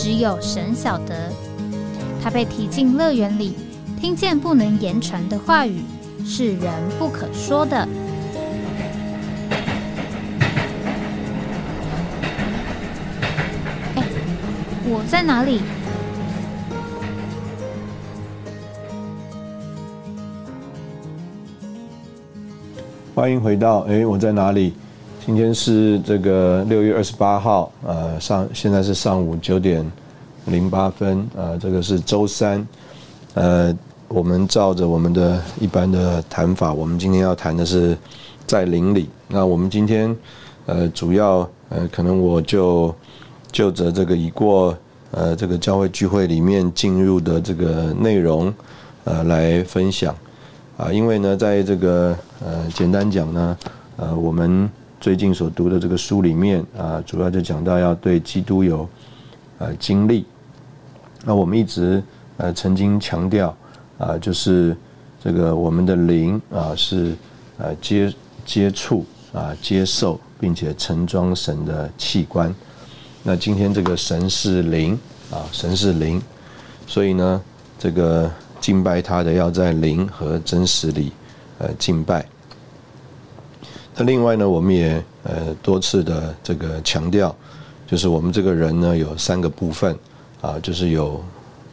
[0.00, 1.32] 只有神晓得，
[2.22, 3.56] 他被提进乐园里，
[4.00, 5.82] 听见不能言传的话语，
[6.24, 7.76] 是人不可说的。
[13.96, 14.04] 哎，
[14.84, 15.62] 我在哪里？
[23.16, 24.74] 欢迎回到哎，我在哪里？
[25.28, 29.84] 今天是这个六月二十八号，呃，上现在是上午九点
[30.46, 32.66] 零八分，呃，这个是周三，
[33.34, 33.76] 呃，
[34.08, 37.94] 我们照着我们的一般的谈法，我们今天要谈的是
[38.46, 39.10] 在邻里。
[39.28, 40.16] 那我们今天
[40.64, 42.94] 呃，主要呃，可能我就
[43.52, 44.74] 就着这个已过
[45.10, 48.50] 呃这个教会聚会里面进入的这个内容
[49.04, 50.16] 呃来分享
[50.78, 53.58] 啊，因为呢，在这个呃简单讲呢，
[53.98, 54.66] 呃，我们。
[55.00, 58.88] 最近所读的这个书里面啊，主要就讲到要对基督有
[59.58, 60.24] 呃经历。
[61.24, 62.02] 那我们一直
[62.36, 63.56] 呃曾经强调
[63.96, 64.76] 啊，就是
[65.22, 67.14] 这个我们的灵啊是
[67.58, 68.12] 呃接
[68.44, 72.52] 接触啊接受，并且盛装神的器官。
[73.22, 74.98] 那今天这个神是灵
[75.30, 76.20] 啊，神是灵，
[76.86, 77.42] 所以呢，
[77.78, 81.12] 这个敬拜他的要在灵和真实里
[81.58, 82.24] 呃敬拜。
[83.98, 87.34] 那另外呢，我们也呃多次的这个强调，
[87.84, 89.98] 就是我们这个人呢有三个部分
[90.40, 91.20] 啊，就是有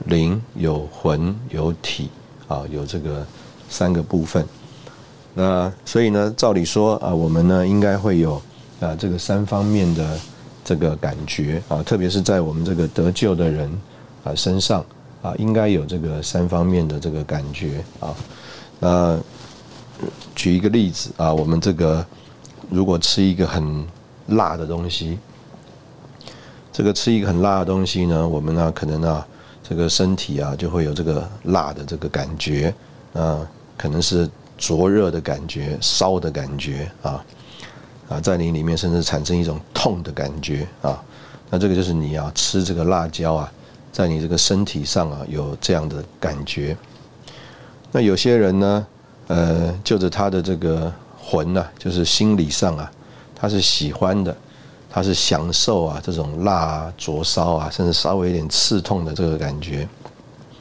[0.05, 2.09] 灵、有魂、有体
[2.47, 3.23] 啊，有这个
[3.69, 4.43] 三个部分。
[5.35, 8.41] 那所以呢，照理说啊，我们呢应该会有
[8.79, 10.19] 啊这个三方面的
[10.63, 13.69] 这个感觉啊，特别是在我们这个得救的人
[14.23, 14.83] 啊身上
[15.21, 18.15] 啊，应该有这个三方面的这个感觉啊。
[18.79, 19.15] 那
[20.35, 22.05] 举一个例子啊，我们这个。
[22.71, 23.85] 如果吃一个很
[24.25, 25.19] 辣的东西，
[26.73, 29.25] 这个吃一个很辣的东西呢，我们呢可能啊，
[29.61, 32.73] 这个身体啊就会有这个辣的这个感觉
[33.13, 33.47] 啊，
[33.77, 37.23] 可能是灼热的感觉、烧的感觉啊
[38.09, 40.99] 啊，在你里面甚至产生一种痛的感觉啊，
[41.51, 43.51] 那这个就是你啊吃这个辣椒啊，
[43.91, 46.75] 在你这个身体上啊有这样的感觉。
[47.91, 48.87] 那有些人呢，
[49.27, 50.91] 呃，就着他的这个。
[51.27, 52.91] 魂呐，就是心理上啊，
[53.33, 54.37] 他是喜欢的，
[54.87, 59.89] 他是享受啊这种辣、灼烧啊，甚至稍微有点刺痛的这个感觉，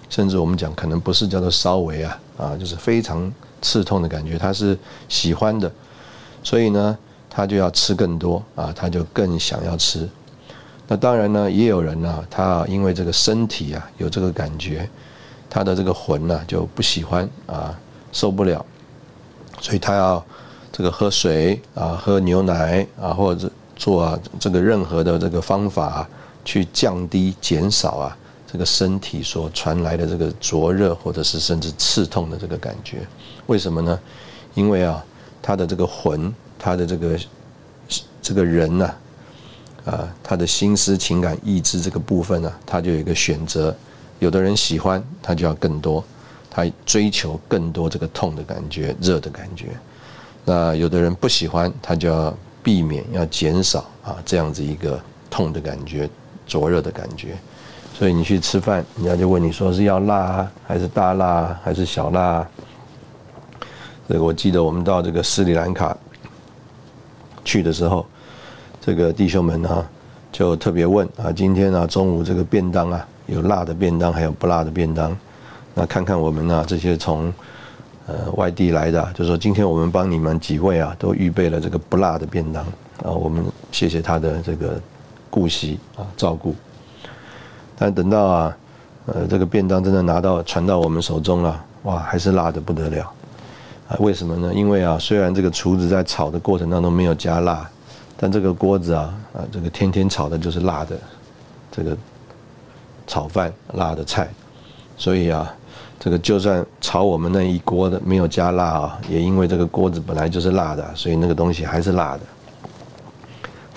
[0.08, 3.30] 甚至我们讲可能不是叫做稍微啊啊，就是非常
[3.60, 5.70] 刺痛的感觉，他是喜欢的，
[6.42, 6.96] 所以呢，
[7.28, 10.08] 他就要吃更多啊，他就更想要吃。
[10.88, 14.88] 那当然呢，也有人呢，他因为这个身体啊有这个感觉，
[15.50, 17.78] 他的这个魂呢就不喜欢啊，
[18.14, 18.64] 受不了，
[19.60, 20.24] 所以他要。
[20.76, 26.04] 这个喝水啊，喝牛奶啊，或者做啊这个任何的这个方法，
[26.44, 28.18] 去降低、减少啊
[28.50, 33.06] 这个身体所传来的这个灼热或者是甚至刺痛的这个感觉。
[33.46, 33.96] 为什么呢？
[34.54, 35.00] 因为啊，
[35.40, 37.16] 他的这个魂，他的这个
[38.20, 38.90] 这个人呐，
[39.84, 43.72] 啊，他的心思、情感、意志这个部分呢，他就有一个选择。
[44.18, 46.02] 有的人喜欢，他就要更多，
[46.54, 49.70] 他追求更多这个痛的感觉、热的感觉。
[50.44, 52.32] 那有的人不喜欢，他就要
[52.62, 56.08] 避免，要减少啊，这样子一个痛的感觉、
[56.46, 57.34] 灼热的感觉。
[57.92, 62.46] 所以你去吃饭，人家就问你说是要辣还是大辣还是小辣？
[64.08, 65.96] 这个我记得我们到这个斯里兰卡
[67.44, 68.06] 去的时候，
[68.80, 69.86] 这个弟兄们呢
[70.30, 75.16] 就特别问啊，今天啊中午这个便当啊有辣的便当，还有不辣的便当，
[75.74, 77.32] 那看看我们呢这些从。
[78.06, 82.62] 呃，外地来的，就说今天我们帮你们几位啊，都预备了这个不辣的便当
[83.02, 83.42] 啊，我们
[83.72, 84.78] 谢谢他的这个
[85.30, 86.54] 顾惜啊照顾。
[87.78, 88.56] 但等到啊，
[89.06, 93.10] 呃，这个便当真的拿到传到我们手中了，哇，还是辣的不得了
[93.88, 93.96] 啊！
[94.00, 94.52] 为什么呢？
[94.52, 97.66] 因为啊，虽然这个厨子在炒的过程当中没有加辣，
[98.18, 100.94] 但这个锅子啊，啊，这个天天炒的就是辣的
[101.72, 101.96] 这个
[103.06, 104.28] 炒饭、辣的菜，
[104.98, 105.50] 所以啊。
[106.04, 112.20] 这个就算炒我们那一锅的没有加辣啊，也因为这个锅子本来就是辣的，所以那个东西还是辣的。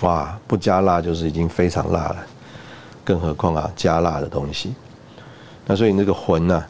[0.01, 2.17] 哇，不加辣就是已经非常辣了。
[3.05, 4.75] 更何况啊加辣的东西。
[5.65, 6.61] 那所以那个魂呢，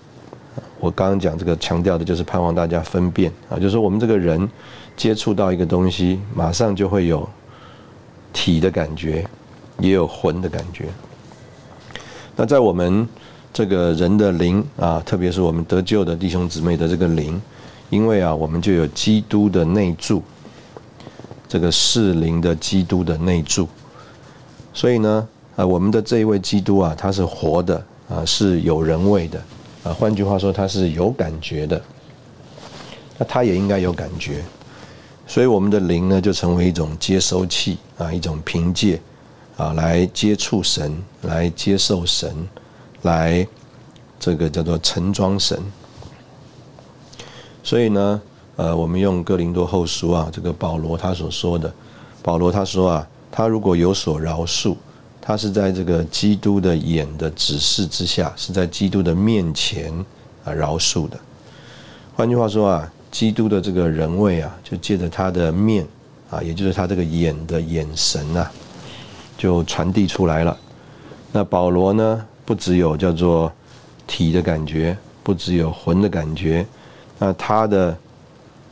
[0.79, 4.47] 我刚刚讲这个强调的就是盼望大家分辨啊，就是我们这个人
[4.95, 7.27] 接触到一个东西，马上就会有
[8.31, 9.25] 体的感觉，
[9.79, 10.85] 也有魂的感觉。
[12.35, 13.09] 那在我们
[13.57, 17.41] 这个人的灵啊，特别是我们得救的弟兄姊妹的这个灵，
[17.89, 20.21] 因为啊，我们就有基督的内住，
[21.49, 23.67] 这个是灵的基督的内住，
[24.75, 29.41] 所以呢，啊，我们的这一位基督啊，他是活的啊，是有人味的。
[29.83, 31.81] 啊，换句话说，他是有感觉的，
[33.17, 34.43] 那他也应该有感觉，
[35.25, 39.01] 所以我们的灵呢，就成为一种接收器啊，一种凭借。
[39.55, 42.31] 啊，来接触神，来接受神，
[43.03, 43.47] 来
[44.19, 45.59] 这个叫做盛装神。
[47.63, 48.21] 所以呢，
[48.55, 51.73] 呃，我们用哥林多后书啊，这个保罗他所说的，
[52.21, 54.75] 保罗他说啊，他如果有所饶恕，
[55.21, 59.93] 他是在这个基督的眼的指示之下，是在基督的面前
[60.43, 61.19] 啊饶恕的。
[62.15, 65.85] 换句话说啊，基督的这个人位啊，就借着他的面
[66.29, 68.51] 啊，也就是他这个眼的眼神啊。
[69.37, 70.57] 就传递出来了。
[71.31, 72.25] 那保罗呢？
[72.47, 73.51] 不只有叫做
[74.07, 76.65] 体的感觉，不只有魂的感觉，
[77.19, 77.93] 那他的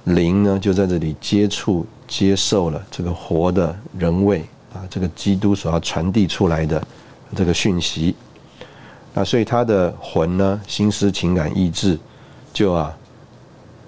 [0.06, 4.40] 灵呢，就在这里接触、接受了这个活的人位
[4.74, 6.82] 啊，这个基督所要传递出来的
[7.36, 8.16] 这个讯息。
[9.14, 12.00] 那所以他的魂呢，心思、情感、意志，
[12.54, 12.98] 就啊，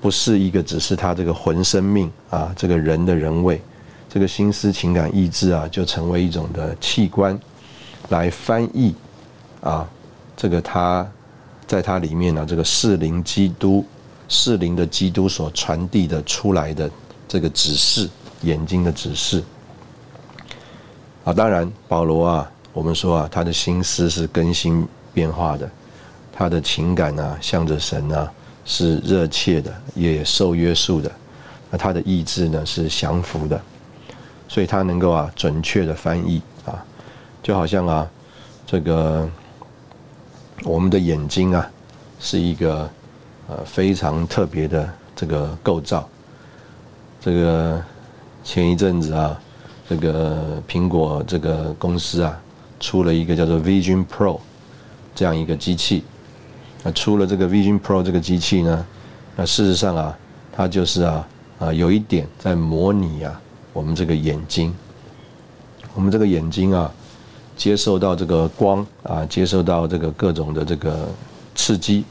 [0.02, 3.62] 不是一个只是他这个魂生命啊，这个人的人位。
[4.10, 7.40] 这个心思、情感、意志啊，就成为一种的器官，
[8.10, 8.94] 来翻译
[9.68, 9.86] 啊，
[10.38, 11.06] 这个他
[11.68, 13.86] 在他里面呢，这个适灵基督、
[14.30, 16.90] 适灵的基督所传递的出来的
[17.28, 18.10] 这个指示，
[18.44, 19.44] 眼睛的指示。
[21.26, 25.70] 啊，当然保罗啊，我们说啊，他的心思是更新变化的，
[26.32, 28.32] 他的情感啊，向着神啊，
[28.64, 31.12] 是热切的，也受约束的。
[31.70, 33.62] 那他的意志呢，是降服的。
[34.48, 36.82] 所以他能够啊准确的翻译啊，
[37.44, 38.10] 就好像啊
[38.66, 39.30] 这个
[40.64, 41.70] 我们的眼睛啊
[42.20, 42.90] 是一个
[43.48, 46.08] 呃非常特别的这个构造。
[47.22, 47.84] 这个
[48.44, 49.40] 前一阵子啊，
[49.88, 52.40] 这个苹果这个公司啊
[52.80, 54.40] 出了一个叫做 Vision Pro
[55.14, 56.04] 这样一个机器。
[56.84, 58.86] 那出了这个 Vision Pro 这个机器呢，
[59.36, 60.18] 那事实上啊，
[60.52, 61.28] 它就是啊
[61.60, 63.42] 啊有一点在模拟啊。
[63.74, 64.74] 我们这个眼睛，
[65.94, 66.92] 我们这个眼睛啊，
[67.58, 71.10] 接受到这个光啊，接受到这个各种的这个
[71.56, 72.06] 刺激，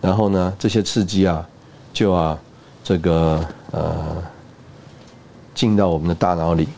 [0.00, 1.46] 然后呢，这些刺激啊，
[1.92, 2.38] 就啊，
[2.82, 4.22] 这个呃，
[5.54, 6.68] 进到我们的大脑里。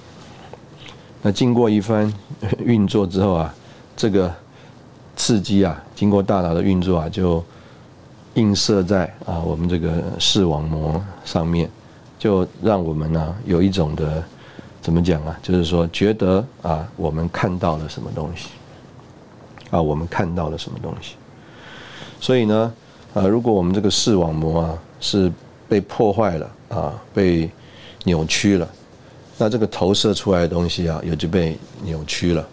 [1.22, 2.12] 那经过一番
[2.60, 3.54] 运作之后啊，
[3.96, 4.32] 这个
[5.16, 7.42] 刺激啊，经过大脑的运作啊，就
[8.34, 11.68] 映射在啊我们这个视网膜上面。
[12.18, 14.20] 就让我们呢有一种的
[14.80, 15.38] 怎么讲啊？
[15.42, 18.48] 就是说觉得啊，我们看到了什么东西
[19.70, 19.82] 啊？
[19.82, 21.14] 我们看到了什么东西？
[22.20, 22.72] 所以呢，
[23.12, 25.30] 啊，如果我们这个视网膜啊是
[25.68, 27.50] 被破坏了啊，被
[28.04, 28.68] 扭曲了，
[29.36, 32.48] 那这个投射出来的东西啊也就被扭曲了。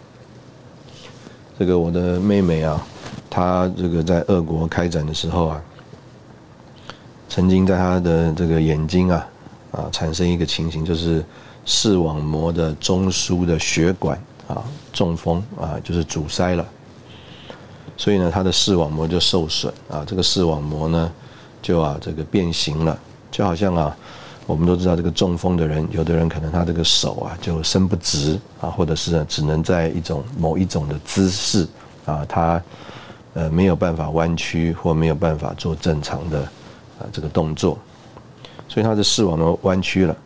[1.58, 2.86] 这个我的妹妹啊，
[3.30, 5.62] 她这个在俄国开展的时候啊，
[7.28, 9.26] 曾经在她的这个眼睛啊。
[9.72, 11.22] 啊，产生一个情形，就是
[11.66, 14.16] 视网膜的中枢的血管
[14.48, 16.64] 啊中风啊，就是阻塞了，
[17.96, 21.12] 所以呢，它的视网膜就受损啊，这个视网膜呢
[21.60, 22.96] 就啊这个变形了，
[23.32, 23.96] 就好像啊，
[24.46, 31.66] 我们都知道这个中风的人，有的人可能他这个手啊就伸不直啊，或者是呢只能在一种某一种的姿势
[32.04, 32.62] 啊，他
[33.34, 36.40] 呃没有办法弯曲或没有办法做正常的
[37.00, 37.76] 啊这个动作。
[38.68, 40.16] 所以他的视网膜弯曲了，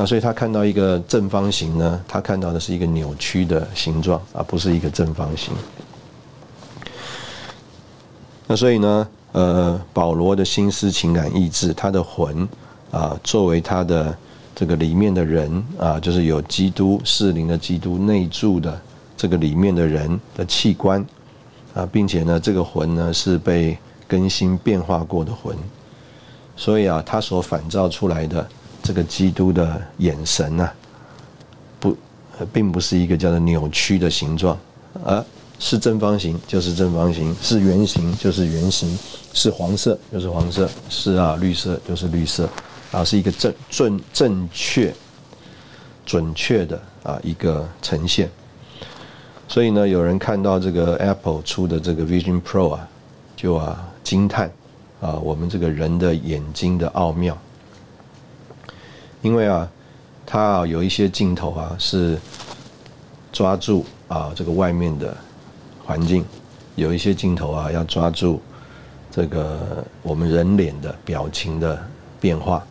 [0.00, 5.52] 那所以他看到一个正方形呢，他看到的是一个扭曲的形状，而不是一个正方形。
[8.46, 12.48] 那所以呢，呃，保罗的心思、情感、意志，他的魂
[12.92, 14.16] 啊，作为他的
[14.54, 18.80] 这个里面的人啊，就是有基督适灵的基督内住的
[19.16, 21.04] 这个里面的人的器官
[21.74, 23.76] 啊，并且呢，这个魂呢是被
[24.06, 25.56] 更新变化过的魂。
[26.56, 28.48] 所以啊，他所反照出来的
[28.88, 30.70] 这个基督的眼神呢，
[31.78, 31.94] 不，
[32.50, 34.58] 并不是一个叫做扭曲的形状，
[35.04, 35.22] 而
[35.58, 38.98] 是正方形就是正方形，是圆形就是圆形，
[39.34, 42.48] 是黄色就是黄色，是啊绿色就是绿色，
[42.90, 44.90] 啊是一个正正正确、
[46.06, 48.30] 准确的啊一个呈现。
[49.48, 52.88] 所以呢，有人看到这个 Apple 出的这个 Vision Pro 啊，
[53.36, 54.50] 就啊惊叹
[54.98, 57.36] 啊，我们这个人的眼睛的奥妙。
[59.22, 59.68] 因为啊，
[60.24, 62.18] 它啊有一些镜头啊是
[63.32, 65.16] 抓住啊这个外面的
[65.84, 66.24] 环境，
[66.76, 68.40] 有一些镜头啊要抓住
[69.10, 71.82] 这个我们人脸的表情的
[72.20, 72.62] 变化，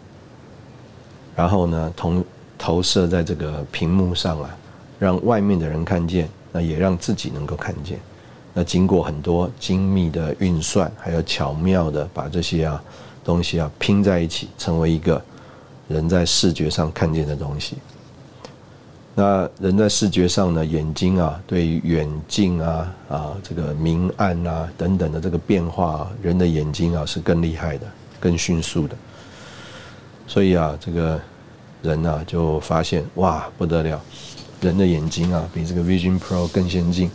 [1.36, 2.24] 然后呢，同
[2.58, 4.50] 投射在这个屏幕上啊，
[4.98, 8.00] 让外面的人看见，那也让自己能够看见。
[8.54, 12.82] 那经过很多精密的运算，还有巧妙的把这些啊
[13.24, 15.22] 东西啊拼在一起，成为一个
[15.88, 17.77] 人在视觉上看见的东西。
[19.15, 27.88] 那人在视觉上呢，眼睛啊，对于远近啊啊这个明暗啊等等的这个变化，人的眼睛啊是更厉害的，
[28.20, 28.96] 更迅速的。
[30.27, 31.20] 所以啊，这个。
[31.84, 34.01] 人啊，就发现哇不得了，
[34.60, 37.10] 人的眼睛啊比这个 Vision Pro 更先进、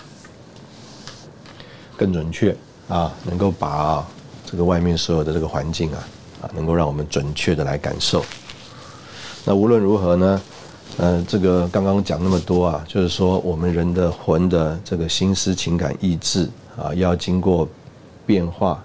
[1.96, 2.56] 更准确
[2.88, 4.06] 啊，能够把
[4.46, 6.08] 这个外面所有的这个环境啊
[6.42, 8.24] 啊，能够让我们准确的来感受。
[9.44, 10.40] 那无论如何呢，
[10.98, 17.68] 呃，这个刚刚讲那么多啊，就是说我们人的魂的这个心思、情感、意志啊，要经过
[18.24, 18.82] 变化、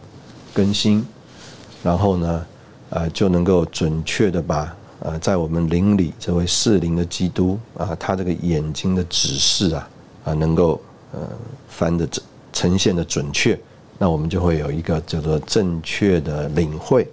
[0.54, 1.06] 更新，
[1.84, 2.46] 然后呢，
[2.90, 4.76] 呃，就能够准确的把。
[5.00, 9.90] 呃，在我们灵里这位适灵的基督啊，他这个眼睛的指示啊，
[10.24, 10.82] 啊，能够
[11.14, 11.20] 呃
[11.70, 12.10] 翻的
[12.52, 13.58] 呈现的准确，
[14.00, 17.08] 那我们就会有一个叫做正确的领会。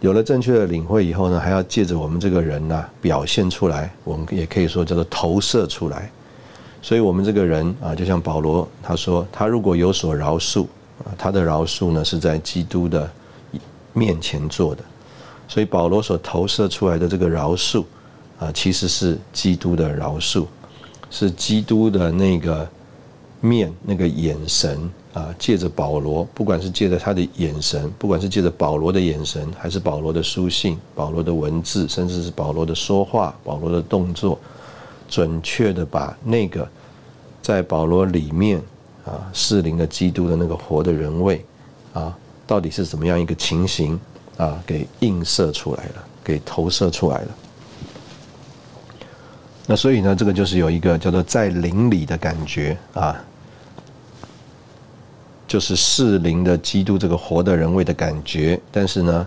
[0.00, 6.10] 有了正确的领会以后呢，还要借着我们这个人呐表现出来，我们也可以说叫做投射出来。
[6.80, 10.62] 所以，我们这个人啊，就像保罗他说，他如果有所饶恕
[11.04, 13.10] 啊，他的饶恕呢是在基督的
[13.92, 14.84] 面前做的。
[15.48, 17.84] 所以保罗所投射出来的这个饶恕，
[18.38, 20.46] 啊，其实是基督的饶恕，
[21.10, 22.68] 是基督的那个
[23.40, 34.38] 面、那个眼神啊，借着保罗，不管是借着他的眼神，不管是借着保罗的眼神，还是保罗的书信、保罗的文字，甚至是保罗的说话、保罗的动作，
[35.08, 36.68] 准确的把那个
[37.40, 38.60] 在保罗里面
[39.04, 41.44] 啊，适龄的基督的那个活的人位
[41.92, 42.16] 啊，
[42.46, 43.98] 到底是怎么样一个情形？
[44.36, 47.28] 啊，给映射出来了，给投射出来了。
[49.70, 53.14] 那所以呢，这个就是有一个叫做在灵里的感觉啊，
[55.46, 58.58] 就是适灵的基督这个活的人位的感觉。
[58.72, 59.26] 但是呢，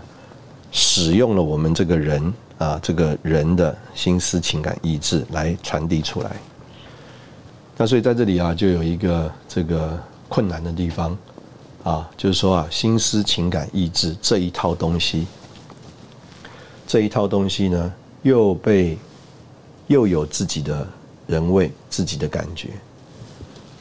[0.72, 6.32] 使用了我们这个人啊，这个人的心思、情感、意志来传递出来。
[7.76, 9.96] 那所以在这里啊，就有一个这个
[10.28, 11.16] 困难的地方。
[11.84, 15.26] 啊，就是说啊，心思、情感、意志这一套东西，
[16.84, 18.98] 这一套东西呢，又被
[19.92, 20.88] 又有自己的
[21.26, 22.70] 人味、自己的感觉，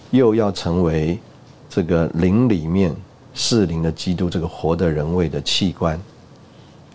[0.10, 1.18] 又要成为
[1.70, 2.94] 这个灵里面
[3.34, 5.98] 是灵的基督这个活的人味的器官，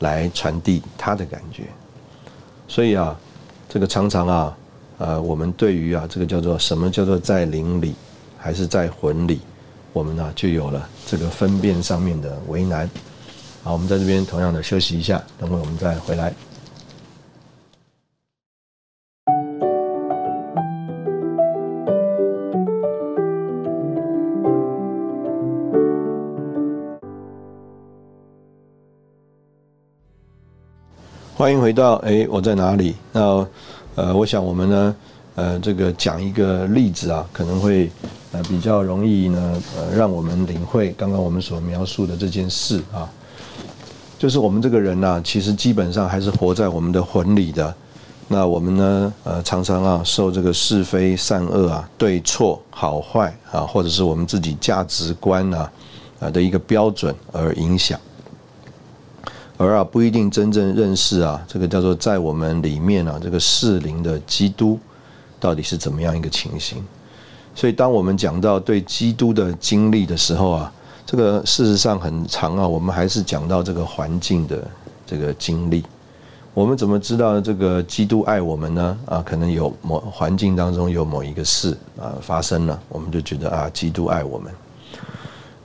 [0.01, 1.63] 来传递他的感觉。
[2.69, 3.19] 所以啊，
[3.71, 4.57] 这个常常啊，
[4.99, 7.95] 呃，我们对于啊，这个叫做什么叫做在灵里，
[8.37, 9.41] 还是在魂里？
[9.95, 12.91] 我们呢就有了这个分辨上面的为难。
[13.63, 16.35] 好，我们在这边同样的休息一下，等会我们再回来。
[31.38, 32.97] 欢迎回到哎，我在哪里？
[33.12, 33.47] 那
[33.95, 34.97] 呃，我想我们呢，
[35.35, 37.90] 呃，这个讲一个例子啊，可能会
[38.33, 38.43] 呃。
[38.45, 43.07] 比较容易呢，呃，让我们领会刚刚我们所描述的这件事啊，
[44.19, 47.75] 就是我们这个人呢，其实基本上还是活在我们的魂里的。
[48.28, 55.71] 那我们呢，呃，常常啊，受这个是非善恶啊、对错好坏啊，或者是我们自己价值观啊，
[56.19, 58.00] 啊的一个标准而影响，
[59.57, 64.79] 而啊不一定真正认识啊，这个叫做在我们里面啊，这个适灵的基督
[65.41, 66.85] 到底是怎么样一个情形。
[67.55, 70.73] 所以，当我们讲到对基督的经历的时候啊，
[71.07, 72.69] 这个事实上很长啊。
[72.69, 74.63] 我们还是讲到这个环境的
[75.07, 75.83] 这个经历。
[76.53, 78.99] 我们怎么知道这个基督爱我们呢？
[79.07, 84.53] 啊，可能有某环境当中有某一个事啊发生了，我们就觉得啊，基督爱我们。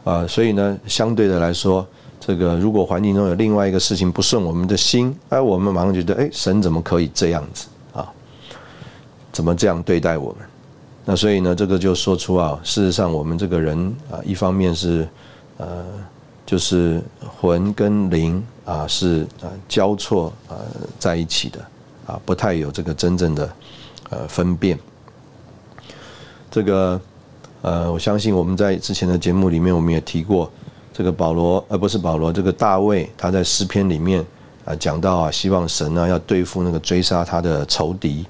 [0.05, 1.86] 啊，所以呢，相对的来说，
[2.23, 8.07] 这个如果环境中有另外一个事情不顺我们的心，哎，我们马上觉得，哎，神怎么可以这样子啊？
[9.31, 10.47] 怎么这样对待我们？
[11.03, 13.75] 那所以呢，这个就说出啊，事实上我们这个人
[14.11, 15.09] 啊，一方面是
[15.57, 15.83] 呃，
[16.45, 17.01] 就是
[17.39, 20.61] 魂跟灵啊是啊交错啊
[20.99, 21.59] 在一起的
[22.05, 23.51] 啊，不太有这个真正的
[24.11, 24.77] 呃分辨。
[26.51, 27.01] 这个
[27.63, 30.51] 呃，我相信我们在之前的节目里面，我们也提过，
[30.93, 34.25] 这个保罗，而不是保罗，这个大卫，他在诗篇里面
[34.65, 38.25] 啊讲到啊，希望神呢要对付那个追杀他的仇敌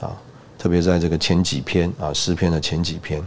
[0.00, 0.10] 啊，
[0.58, 3.22] 特别在这个前几篇啊诗篇的前几篇。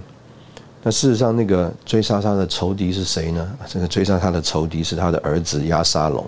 [0.88, 3.58] 那事实上，那个追杀他的仇敌是谁呢？
[3.68, 6.24] 这个追杀他的仇敌是他的儿子亚沙龙。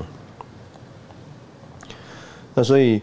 [2.56, 3.00] 那所以，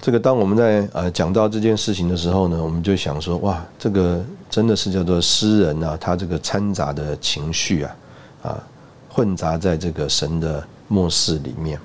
[0.00, 7.94] 这个当我们在呃讲到这件事情的时候呢，我们就想说，哇，这个真的是叫做诗人啊，他这个掺杂的情绪啊，
[8.44, 8.62] 啊，
[9.08, 11.76] 混杂在这个神的末世里面。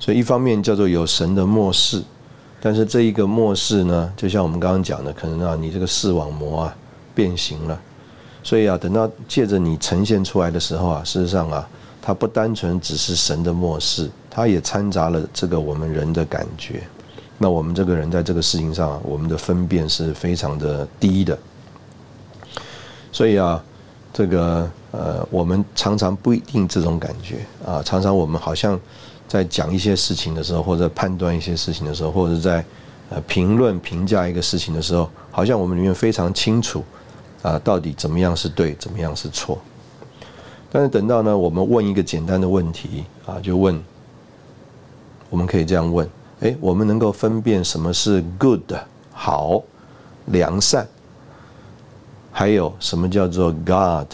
[0.00, 2.02] 所以一方面叫做有神的末世，
[2.60, 6.76] 但是这一个末世呢，就像我们刚刚讲的，可能啊，你这个视网膜啊
[7.14, 7.80] 变形了。
[8.42, 11.68] 所以啊，等到借着你呈现出来的时候啊，事实上啊，
[12.00, 16.82] 它不单纯只是神的漠视，它也掺杂了这个我们人的感觉。
[17.38, 21.36] 那我们这个人在这个事情上，我们的分辨是非常的低的。
[23.10, 23.62] 所以啊，
[24.12, 28.80] 这个呃，我们常常不一定这种感觉啊，常常我们好像
[29.28, 32.64] 在讲一些事情的时候，或者判断一些事情的时候，或者在
[33.10, 36.82] 呃评论评价一个事情的时候，好像我们里面非常清楚。
[37.42, 39.56] 啊，到底怎么样是对，怎么样是错？
[40.72, 43.80] 但是等到呢，我们问一个简单的问题啊，就问，
[45.30, 46.08] 我们可以这样问：
[46.40, 48.72] 哎，我们能够分辨什么是 good
[49.12, 49.62] 好、
[50.24, 50.84] 良善，
[52.32, 54.08] 还有什么叫做 God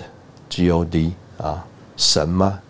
[0.53, 1.65] G O D 啊
[1.97, 2.61] 神吗？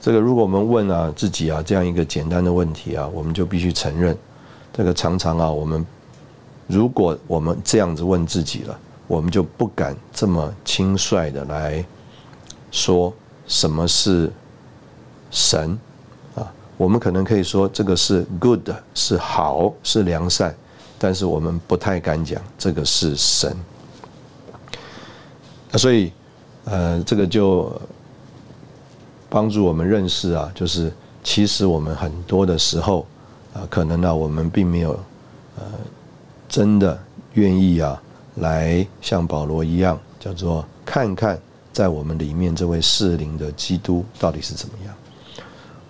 [0.00, 4.16] 这个如果我们问啊自己啊这样一个简单的问题啊，我们就必须承认，
[4.72, 5.84] 这个常常啊我们。
[6.66, 11.84] 如果我们这样子问自己了，我们就不敢这么轻率的来
[12.70, 13.12] 说
[13.46, 14.32] 什么是
[15.30, 15.78] 神
[16.34, 16.50] 啊。
[16.78, 20.54] 我们可能可以说这个是 good，是好，是良善，
[20.98, 23.54] 但是我们不太敢讲这个是神。
[25.70, 26.12] 那所以，
[26.64, 27.70] 呃，这个就
[29.28, 33.06] 帮助我们认识啊，就是其实我们很多的时候
[33.54, 34.92] 啊，可能呢，我们并没有
[35.56, 35.64] 呃。
[36.50, 36.98] 真的
[37.34, 38.02] 愿意啊，
[38.36, 41.38] 来像保罗一样，叫做看看
[41.74, 44.94] 在我们里面这位适灵的基督到底是怎么样，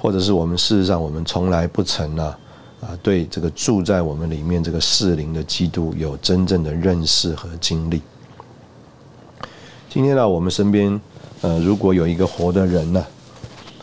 [0.01, 2.39] 或者是我们事实上我们从来不曾啊
[2.81, 8.03] 啊对这个住在我们里面这个适灵的基督有真正的认识和经历。
[9.89, 11.01] 今天呢，我们身边
[11.41, 13.05] 呃如果有一个活的人呢，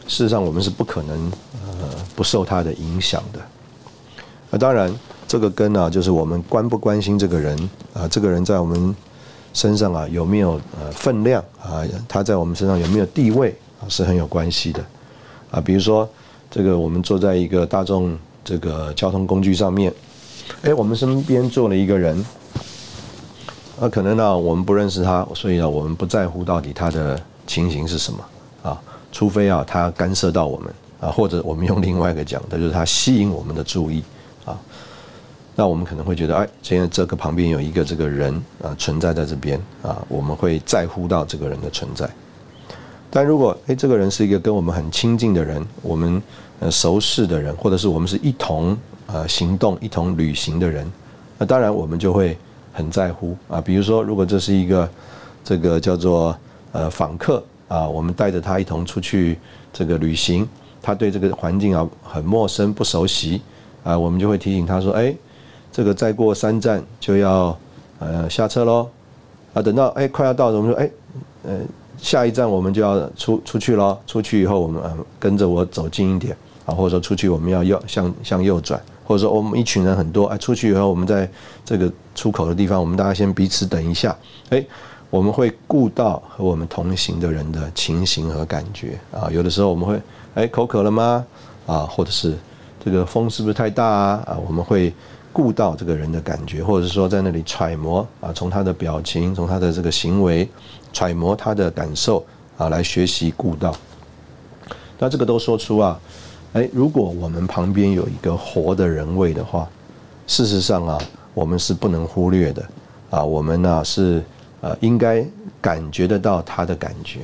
[0.07, 1.31] 事实上我们是不可能
[1.79, 3.39] 呃不受他的影响的。
[4.49, 4.93] 那当然。
[5.27, 7.57] 这个根啊，就是我们关不关心这个人
[7.93, 8.07] 啊？
[8.07, 8.95] 这个人在我们
[9.55, 11.81] 身上啊，有没有呃分量啊？
[12.07, 13.89] 他在我们身上有没有地位啊？
[13.89, 14.85] 是很有关系的
[15.49, 15.59] 啊。
[15.59, 16.07] 比如说，
[16.51, 18.15] 这个我们坐在一个大众
[18.45, 19.91] 这个交通工具上面，
[20.61, 22.23] 哎，我们身边坐了一个人，
[23.79, 28.19] 那可能呢，我们不认识他，所以呢，我们不在乎到底他的情形是什么
[28.63, 28.81] 啊？
[29.11, 34.03] 除非啊，他干涉到我们啊，或者我们用另外一个讲的，就是他吸引我们的注意
[34.45, 34.57] 啊。
[35.57, 42.09] 那我们可能会觉得，哎，现在这个旁边有一个这个人啊，存在在这边啊，我们会在乎到这个人的存在。
[43.09, 46.21] 但如果哎，这个人是一个跟我们很亲近的人，我们
[46.59, 50.89] 呃熟识的人，或者是我们是一同呃行动、一同旅行的人，
[51.37, 52.37] 那当然我们就会
[52.75, 53.59] 很在乎啊。
[53.59, 54.87] 比如说，如果这是一个
[55.43, 56.37] 这个叫做
[56.71, 59.39] 呃访客啊，我们带着他一同出去
[59.73, 60.47] 这个旅行，
[60.81, 63.41] 他对这个环境啊很陌生、不熟悉
[63.83, 65.15] 啊，我们就会提醒他说，哎。
[65.71, 67.53] 这个再过三站就要
[67.99, 68.87] 呃下车喽，
[69.53, 70.89] 啊，等到哎快要到了，我们说哎，
[71.43, 71.59] 呃
[71.97, 73.97] 下一站我们就要出出去喽。
[74.07, 74.81] 出去以后我们
[75.19, 76.33] 跟着我走近一点
[76.65, 81.29] 啊，或者说出去我们要右向向右转，或者说我们一群人很多哎，出去以后我们在
[81.65, 84.17] 这个出口的地方，我们大家先彼此等一下，
[84.49, 84.65] 哎，
[85.11, 89.29] 我们会顾到和我们同行的人的情形和感觉啊。
[89.29, 90.01] 有的时候我们会
[90.33, 91.23] 哎口渴了吗？
[91.67, 92.35] 啊，或者是
[92.83, 94.23] 这个风是不是太大啊？
[94.25, 94.91] 啊，我们会。
[95.35, 100.47] 顾到这个人的感觉，或者是说在那里揣摩啊，从他的表情，从他的这个行为
[100.93, 102.25] 揣摩他的感受
[102.57, 103.75] 啊，来学习顾到。
[104.97, 105.99] 那这个都说出啊，
[106.53, 109.67] 哎，如果我们旁边有一个活的人位的话，
[110.25, 110.97] 事实上啊，
[111.35, 112.67] 我们是不能忽略的
[113.11, 114.23] 啊，我们呢是
[114.61, 115.23] 呃应该
[115.61, 117.19] 感觉得到他的感觉，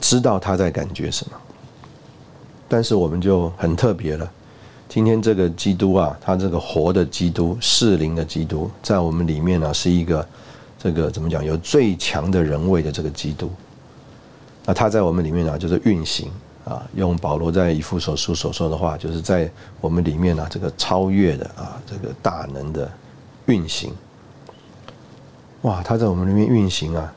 [0.00, 1.36] 知道他在感觉什么。
[2.68, 4.30] 但是我们就很特别了。
[4.88, 10.28] 今天这个基督啊，他这个活的基督、适灵的基督，在我们里面呢，是一个
[10.78, 11.44] 这个怎么讲？
[11.44, 13.50] 有最强的人位的这个基督。
[14.64, 16.30] 那他在我们里面呢，就是运行
[16.66, 16.86] 啊。
[16.94, 19.50] 用保罗在以父所书所说的话，就是在
[19.80, 22.90] 我们里面呢，这个超越的啊，这个大能的
[23.46, 23.90] 运行
[25.62, 27.12] 哇，他在我们里面运行啊，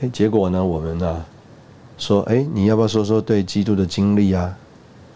[0.00, 1.24] 哎，结果呢，我们呢
[1.98, 4.56] 说，哎，你要不要说说对基督的经历啊？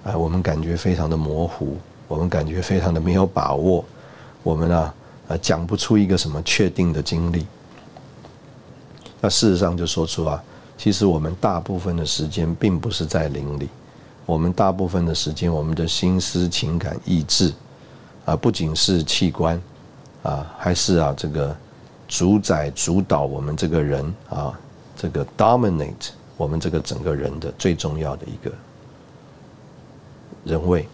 [0.04, 1.76] 哎，我们感觉非常的模糊，
[2.08, 3.84] 我们感觉非常的没有把握，
[4.42, 4.94] 我们呢啊，
[5.28, 7.46] 呃，讲不出一个什么确定的经历。
[9.20, 10.42] 那事实上就说出啊，
[10.82, 13.68] 其实我们大部分的时间并不是在灵里。
[14.24, 17.52] 我们大部分的时间，我们的心思、情感、意志，
[18.24, 19.60] 啊，不仅是器官，
[20.22, 21.54] 啊，还是啊，这个
[22.08, 24.58] 主宰、主导我们这个人啊，
[24.96, 28.50] 这个 dominate 我们这个整个人的最重要的一个
[30.44, 30.88] 人位。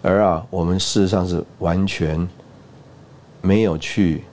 [0.00, 2.26] 而啊，我们事实上是完全
[3.42, 4.24] 没有去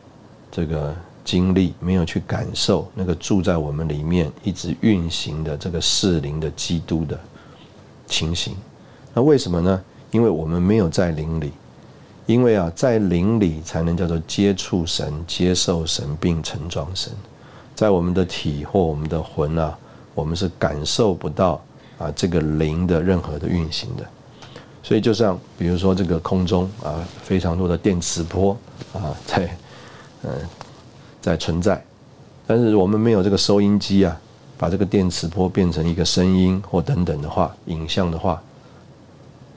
[0.50, 7.20] 这个经历，没有去感受那个住在我们里面一直运行的这个适灵的基督的。
[8.08, 8.56] 情形，
[9.16, 9.82] 那为什么呢？
[10.12, 11.52] 因为我们没有在灵里，
[12.28, 17.12] 因为啊，在灵里才能叫做接触神、接受神并成装神。
[17.74, 19.76] 在我们的体或我们的魂啊，
[20.14, 21.60] 我们是感受不到
[21.98, 24.06] 啊这个灵的任何的运行的。
[24.84, 28.56] 所以，就像比如说这个空中啊，非常多的电磁波
[28.94, 29.50] 啊，在
[30.22, 30.30] 嗯
[31.26, 31.84] 在存在，
[32.46, 34.22] 但是我们没有这个收音机啊。
[34.58, 38.42] 把这个电磁波变成一个声音或等等的话，影像的话，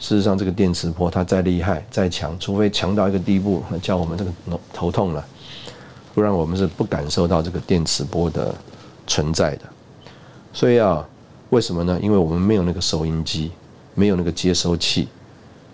[0.01, 4.33] 事实上这个电磁波它再厉害再强，除非强到一个地步，叫我们这个
[4.73, 5.25] 头痛了，
[6.17, 8.53] 不然我们是不感受到这个电磁波的
[9.07, 9.63] 存在的。
[10.53, 11.07] 所以啊，
[11.51, 11.97] 为什么呢？
[12.03, 13.53] 因为我们没有那个收音机，
[13.95, 15.07] 没有那个接收器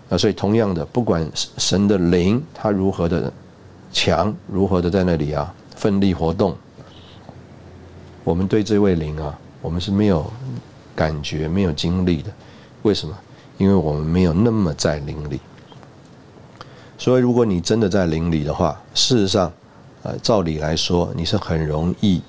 [0.07, 0.15] 啊。
[0.15, 3.33] 所以同样的，不管神的灵它如何的
[3.91, 5.51] 强，如何的在那里啊
[5.85, 6.57] 奋力活动。
[8.23, 10.25] 我们对这位灵啊，我们是没有
[10.95, 12.31] 感觉、没有经历的。
[12.81, 13.15] 为什么？
[13.59, 15.39] 因为我们没有那么在灵里。
[16.97, 19.53] 所以，如果你真的在灵里的话，事实上，
[20.01, 22.19] 呃，照理来说，你是很容易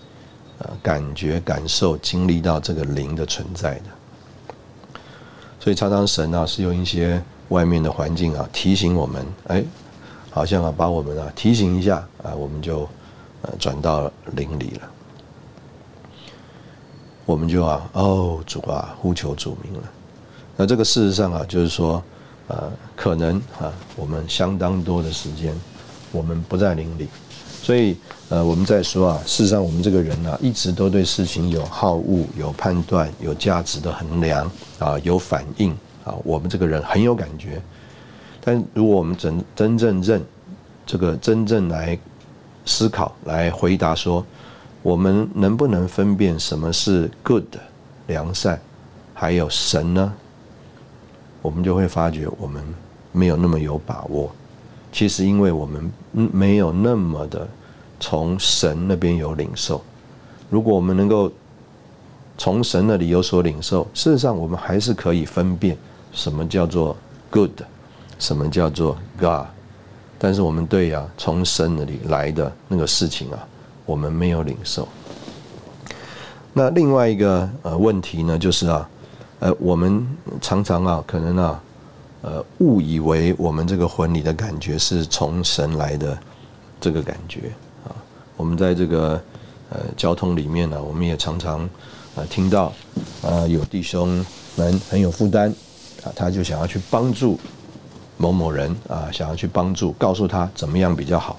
[0.59, 5.01] 呃感觉、感受、经历到这个灵的存在的。
[5.59, 9.65] 所以，常常神啊是用一些外面的环境啊提醒我们，哎，
[10.29, 12.87] 好像啊把我们啊提醒一下啊，我们就
[13.43, 14.91] 呃转到灵里了。
[17.25, 19.83] 我们就啊，哦，主啊，呼求主名了。
[20.57, 22.03] 那这个事实上啊，就是说，
[22.47, 25.53] 呃，可能啊，我们相当多的时间，
[26.13, 27.09] 我们不在灵里，
[27.61, 27.97] 所以
[28.29, 35.73] 呃，我们在说啊，事实上我们这个人呢，一直都对事情有好恶、有判断、有价值的衡量啊，有反应
[36.05, 37.61] 啊，我们这个人很有感觉。
[38.41, 40.25] 但如果我们真真正认
[40.87, 41.99] 这个真正来
[42.67, 44.23] 思考、来回答说。
[44.83, 47.43] 我们能不能分辨什么是 good
[48.07, 48.57] 良善，
[49.13, 50.13] 还有神呢？
[51.43, 52.63] 我们就会发觉我们
[53.11, 54.31] 没有那么有把握。
[54.93, 57.49] 其实，因为我们没有那么的
[57.99, 59.83] 从神那边有领受。
[60.49, 61.33] 如果我们能够
[62.39, 65.77] 从神那里有所领受，事实上我们还是可以分辨
[66.13, 66.97] 什么叫做
[67.29, 67.61] good，
[68.21, 69.47] 什么叫做 God。
[70.19, 73.47] 但是我们对呀，从神那里来的那个事情啊。
[73.87, 74.89] 我们没有领受。
[76.53, 78.91] 那另外一个呃问题呢，就是啊，
[79.39, 80.05] 呃，我们
[80.41, 81.63] 常常啊，可能啊，
[82.23, 86.19] 呃，误以为我们这个婚礼的感觉是从神来的
[86.81, 87.43] 这个感觉
[87.85, 87.95] 啊。
[88.37, 89.23] 我们在这个
[89.71, 91.61] 呃交通里面呢，我们也常常
[92.17, 92.73] 啊听到
[93.23, 94.21] 啊有弟兄
[94.57, 95.49] 们很有负担
[96.03, 97.39] 啊，他就想要去帮助
[98.17, 101.39] 某某人啊，想要去帮助，告诉他怎么样比较好。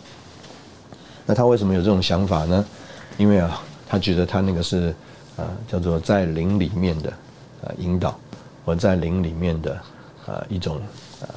[1.25, 2.63] 那他为什么有这种想法呢？
[3.17, 4.95] 因为啊，他觉得他那个是
[5.35, 7.09] 啊，叫做在灵里面的
[7.63, 8.17] 啊引导，
[8.65, 9.73] 或在灵里面的
[10.25, 10.77] 啊一种
[11.21, 11.27] 啊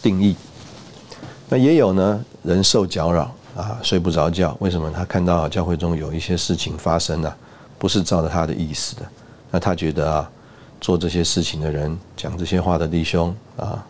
[0.00, 0.36] 定义。
[1.48, 4.56] 那也有呢，人受搅扰啊，睡不着觉。
[4.60, 4.90] 为什么？
[4.90, 7.36] 他看到教会中有一些事情发生了，
[7.78, 9.02] 不是照着他的意思的。
[9.50, 10.30] 那他觉得啊，
[10.80, 13.84] 做这些事情的人，讲这些话的弟兄啊，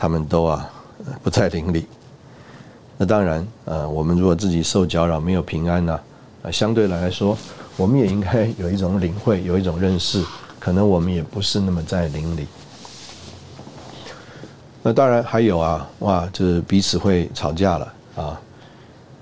[0.00, 0.66] 他们都啊
[1.22, 1.84] 不在灵里。
[2.96, 6.00] 那当然，呃，我们如果自己受搅扰没有平安呢，
[6.42, 7.36] 啊，相对来说，
[7.76, 10.24] 我们也应该有一种领会，有一种认识，
[10.58, 12.46] 可能我们也不是那么在灵里。
[14.82, 18.40] 那当然还有啊，哇，就是彼此会吵架了啊，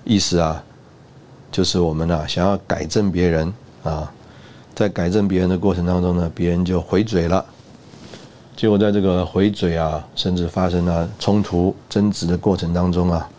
[0.04, 0.62] 意思啊，
[1.50, 4.12] 就是我们啊想要改正别人啊，
[4.76, 7.44] 在改正别人的过程当中呢，别人就回嘴了，
[8.58, 13.30] 结果在这个回嘴啊，甚至发生了冲突争执的过程当中啊。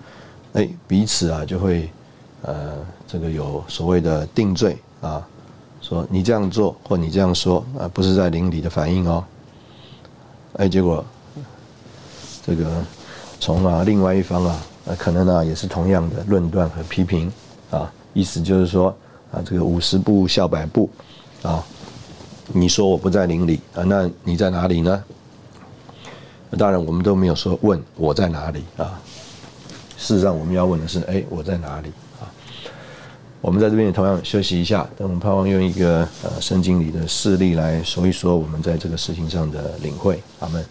[0.53, 1.89] 哎，彼此啊就会，
[2.41, 2.71] 呃，
[3.05, 5.21] 这个有所谓的定罪啊，
[5.81, 9.21] 说你这样做或你这样说啊，不是在邻里的反应哦。
[10.53, 11.03] 哎，结果
[12.45, 12.81] 这个
[13.41, 14.57] 从啊另外一方啊，
[14.97, 17.29] 可能呢也是同样的论断和批评
[17.71, 18.87] 啊，意思就是说
[19.33, 20.89] 啊，这个五十步笑百步
[21.41, 21.61] 啊。
[22.51, 25.03] 你说我不在林里啊，那你在哪里呢？
[26.57, 28.99] 当然，我们都没有说问我在哪里啊。
[29.97, 32.25] 事实上，我们要问的是，哎，我在哪里啊？
[33.39, 40.21] 我们在这边也同样休息一下，等我们盼望用一个呃圣经里的事例来说一说我们在这个事情上的领会。
[40.39, 40.65] 阿门。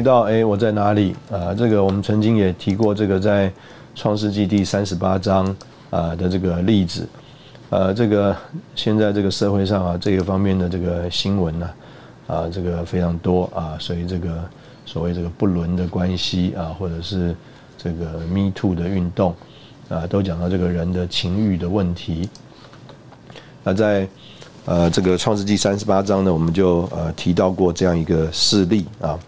[0.00, 1.52] 回到哎，我在哪里啊？
[1.52, 3.52] 这个我们曾经也提过，这个在
[3.94, 5.44] 创世纪第三十八章
[5.90, 7.06] 啊的这个例子，
[7.68, 8.34] 呃，这个
[8.74, 11.70] 现在这个社会上啊，这个方面的这个新闻呢，
[12.26, 14.42] 啊，这个非常多啊，所以这个
[14.86, 17.36] 所谓这个不伦的关系啊，或者是
[17.76, 19.34] 这个 Me Too 的运动
[19.90, 22.26] 啊，都讲到这个人的情欲的问题。
[23.62, 24.08] 那在
[24.64, 29.18] 呃这个创世纪三十八章呢，我们就呃提到过这样一个事例啊。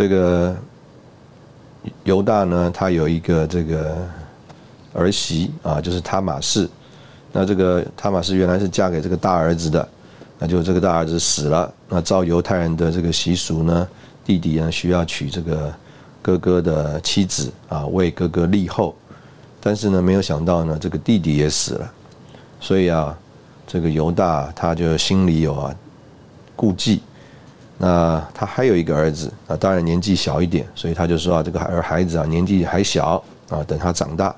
[0.00, 0.56] 这个
[2.04, 3.98] 犹大呢，他有一个这个
[4.94, 6.66] 儿媳啊，就是塔玛氏。
[7.30, 9.86] 那这个塔玛氏原来是嫁给这个大儿子的，
[10.38, 11.70] 那就这个大儿子死了。
[11.86, 13.86] 那照犹太人的这个习俗呢，
[14.24, 15.70] 弟弟呢需要娶这个
[16.22, 18.96] 哥哥的妻子啊，为哥哥立后。
[19.60, 21.92] 但是呢，没有想到呢，这个弟弟也死了，
[22.58, 23.14] 所以啊，
[23.66, 25.74] 这个犹大他就心里有啊
[26.56, 27.02] 顾忌。
[27.82, 34.36] 那他还有一个儿子啊，当然年纪小一点，所以他就说啊，这个儿孩子啊年纪还小啊，等他长大。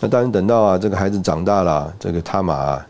[0.00, 2.84] 那当然等到啊这个孩子长大了，这个他马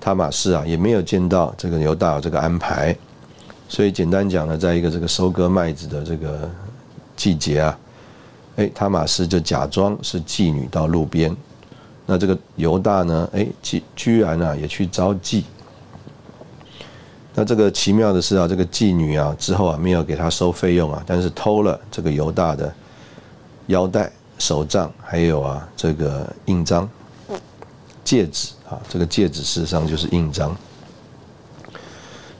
[0.00, 2.92] 他马氏啊也没有见到这个犹大这个安排，
[3.68, 6.50] 所以简单讲呢，在一个这个收割麦子的这个
[7.14, 7.78] 季节啊，
[8.56, 11.36] 哎，他马氏就假装是妓女到路边，
[12.04, 15.44] 那这个犹大呢，哎，居居然呢也去招妓。
[17.32, 22.74] 那这个奇妙的是啊，这个妓女啊之后啊没有给他收费用啊，但是偷了这个犹大的
[23.68, 26.90] 腰带、手杖，还有啊这个印章、
[28.04, 30.54] 戒指啊，这个戒指事实上就是印章。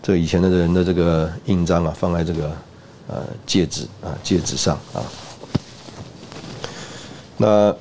[0.03, 2.51] 这以前的人的这个印章啊，放在这个
[3.07, 5.01] 呃戒指啊戒指上啊，
[7.37, 7.75] 那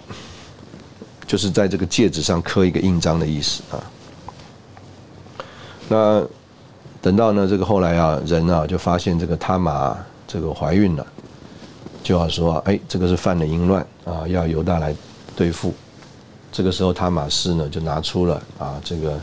[1.26, 3.84] 就是在这个戒指上刻一个印章的意思啊，
[5.89, 6.24] 那。
[7.02, 11.06] 等到呢，这个后来啊，人啊就发现这个他玛这个怀孕了，
[12.04, 14.94] 就要说，哎，这个是犯了淫乱啊，要犹大来
[15.36, 15.74] 对付。
[16.52, 19.18] 这个时候，他玛氏呢就拿出了啊这个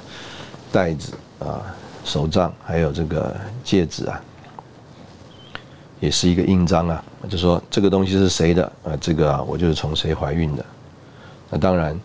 [0.72, 1.60] 袋子啊、
[2.04, 4.22] 手杖，还有这个戒指啊，
[6.00, 8.96] 也是一个印章啊，就说这个东西是谁的啊？
[9.00, 10.64] 这个啊，我就是从谁怀孕的。
[11.50, 12.00] 那当然，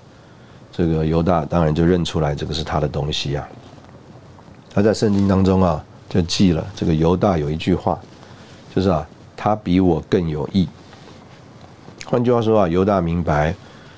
[0.71, 3.47] 这个犹大当然就认出来这个是他的东西啊。
[4.73, 7.99] 他在圣经当中啊，就记了这个犹大有一句话，
[8.73, 9.05] 就是啊，
[9.35, 10.65] 他比我更有义。
[12.05, 13.53] 换句话说啊，犹大明白，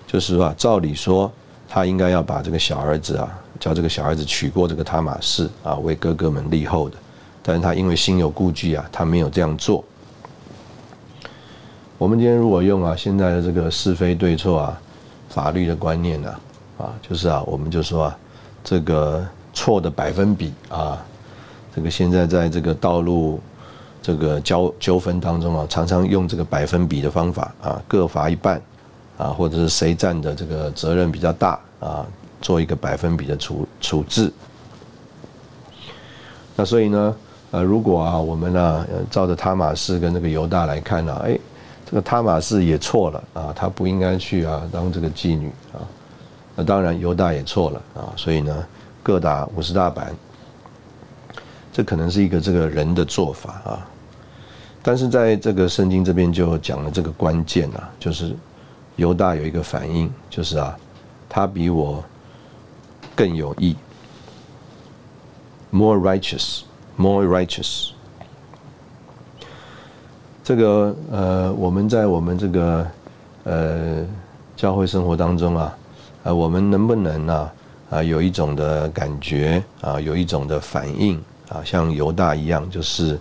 [0.08, 1.32] 就是说啊，照理说
[1.70, 6.98] 他应该要把这个小儿子啊，叫这个小儿子娶过这个他玛氏啊，为哥哥们立后的，
[7.44, 9.84] 但是他因为心有顾忌啊，他没有这样做。
[12.00, 14.82] 我们今天如果用啊现在的这个是非对错啊，
[15.30, 16.36] 法律的观念呢，
[16.80, 18.18] 啊，就是啊，我们就说啊，
[18.64, 19.24] 这个。
[19.54, 21.00] 错的百分比啊，
[21.76, 23.40] 这个现在在这个道路
[24.02, 28.60] 这个交纠纷当中啊，常常用这个百分比的方法啊，各罚一半
[29.18, 32.06] 啊，或者是谁占的这个责任比较大啊，
[32.42, 34.34] 做一个百分比的处处置。
[36.56, 37.16] 那所以呢，
[37.52, 41.38] 呃，如果啊，我们呢，照着塔马士跟那个犹大来看呢，哎，
[41.86, 45.86] 这个塔马士也错了啊，他不应该去啊当这个妓女啊。
[46.56, 48.66] 那当然犹大也错了啊，所以呢。
[49.04, 50.16] 各打五十大板，
[51.74, 53.86] 这可能是一个这个人的做法啊，
[54.82, 58.34] 但是在这个圣经这边就讲了这个关键啊，就是
[58.96, 60.74] 犹大有一个反应，就是啊，
[61.28, 62.02] 他比我
[63.14, 63.76] 更有义
[65.72, 67.90] ，more righteous，more righteous。
[70.44, 72.88] 这个呃，我们在我们这个
[73.44, 74.06] 呃
[74.56, 75.78] 教会生活当中啊，
[76.24, 77.54] 呃，我们能不能啊？
[77.94, 83.20] 啊，有一种的感觉啊，有一种的反应啊，像犹大一样，就是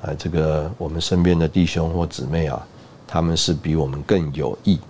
[0.00, 2.66] 啊，这个我们身边的弟兄或姊妹啊，
[3.06, 4.80] 他们是比我们更有益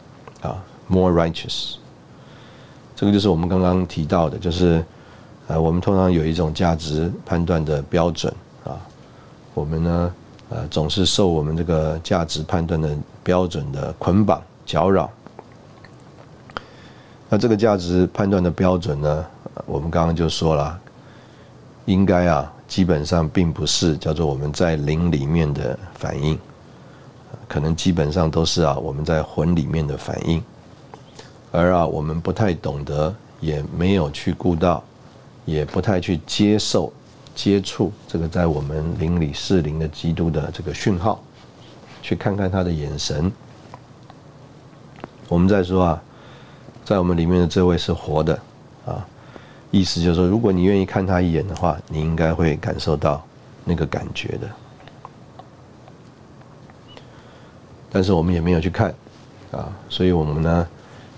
[0.43, 1.75] 啊，more righteous。
[2.95, 4.85] 这个就是我们刚刚提到的，就是
[5.49, 8.79] 呃，我们通常有一种价值判断的标准啊，
[9.55, 10.15] 我们呢，
[10.51, 15.11] 呃，总是受我们这个价值判断的标准的捆绑搅扰。
[17.29, 19.27] 那这个价值判断的标准呢，
[19.67, 20.81] 我们刚刚就说了，
[21.85, 26.39] 应该啊，基本上并不是叫做我们在灵里面的反应，
[27.49, 30.41] 可能基本上都是啊我们在魂里面的反应，
[31.51, 34.81] 而啊我们不太懂得，也没有去顾到，
[35.45, 36.93] 也不太去接受、
[37.35, 41.21] 接触这个在我们灵里是灵的基督的这个讯号，
[42.03, 43.33] 去看看他的眼神。
[45.29, 46.03] 我们在说啊。
[46.87, 48.39] 在我们里面的这位是活的，
[48.87, 49.05] 啊，
[49.73, 53.21] 意思就是说，如果你愿意看他一眼的话，你应该会感受到
[53.65, 54.49] 那个感觉的。
[57.91, 58.95] 但是我们也没有去看，
[59.51, 60.69] 啊，所以我们呢，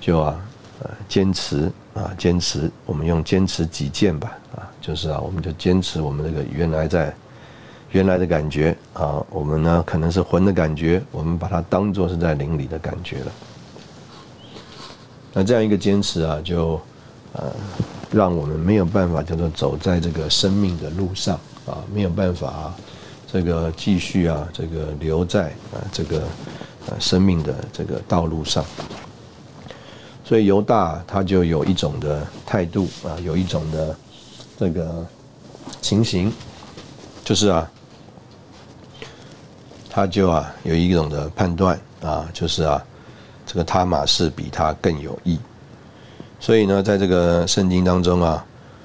[0.00, 0.40] 就啊，
[0.82, 7.14] 呃，坚持啊，坚持，我们用坚持己见吧，啊，就是啊，我们就坚持我们这个原来在
[7.90, 13.32] 原来的感觉啊，我们呢可能是魂的感觉，我们把它当做是在灵里的感觉了。
[15.34, 16.80] 那这样一个坚持啊，就
[17.32, 17.52] 呃，
[18.10, 22.74] 让我们没有办法叫做走在这个生命的路上啊，没有办法，
[23.30, 26.22] 这个继续啊，这个留在啊这个
[26.86, 28.64] 呃生命的这个道路上。
[30.24, 33.94] 所以犹大他就有一种的态度啊，有一种的
[34.58, 35.06] 这个
[35.80, 36.32] 情形，
[37.22, 37.70] 就是啊，
[39.88, 42.82] 他就啊有一种的判断啊，就是啊。
[43.48, 45.38] 这个他马士比他更有益，
[46.38, 48.44] 所以呢，在这个圣经当中啊，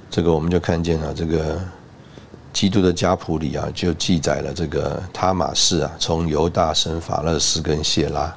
[0.09, 1.59] 这个我们就看见了这个
[2.53, 8.33] 基督的家谱里啊，就记载了这个他马士啊，从犹大生法勒斯跟谢拉。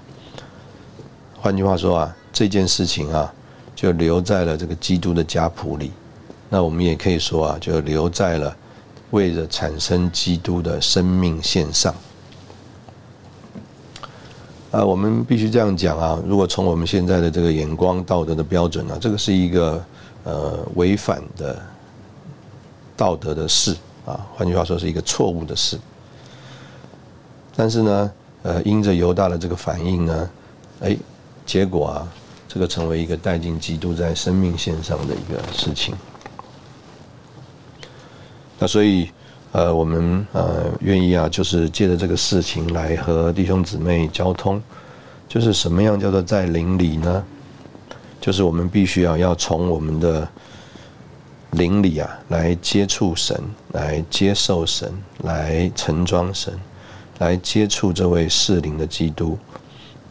[1.41, 3.33] 换句话说啊，这件事情啊，
[3.77, 5.93] 就留在了这个基督的家谱里。
[6.49, 8.57] 那我们也可以说啊，就留在了
[9.13, 11.95] 为了产生基督的生命线上。
[14.73, 16.21] 啊，我们必须这样讲啊！
[16.27, 19.83] 如果从我们现在的这个眼光、道德的标准呢，这个是一个
[20.25, 21.57] 呃违反的
[22.97, 24.27] 道德的事啊。
[24.35, 25.79] 换句话说，是一个错误的事。
[27.55, 30.31] 但是呢，呃，因着犹大的这个反应呢，
[30.81, 30.97] 哎，
[31.47, 32.09] 结果啊，
[32.49, 35.95] 这个成为一个带进基督在生命线上的一个事情。
[38.59, 39.11] 那所以。
[39.53, 44.63] 呃，我们呃愿意啊，就是借着这个事情来和弟兄姊妹交通，
[45.29, 47.25] 就是什么样叫做在灵里呢？
[48.21, 50.29] 就是我们必须要要从我们的
[51.53, 53.41] 灵里啊来接触神，
[53.73, 56.53] 来接受神，来盛装神，
[57.19, 59.39] 来接触这位适灵的基督，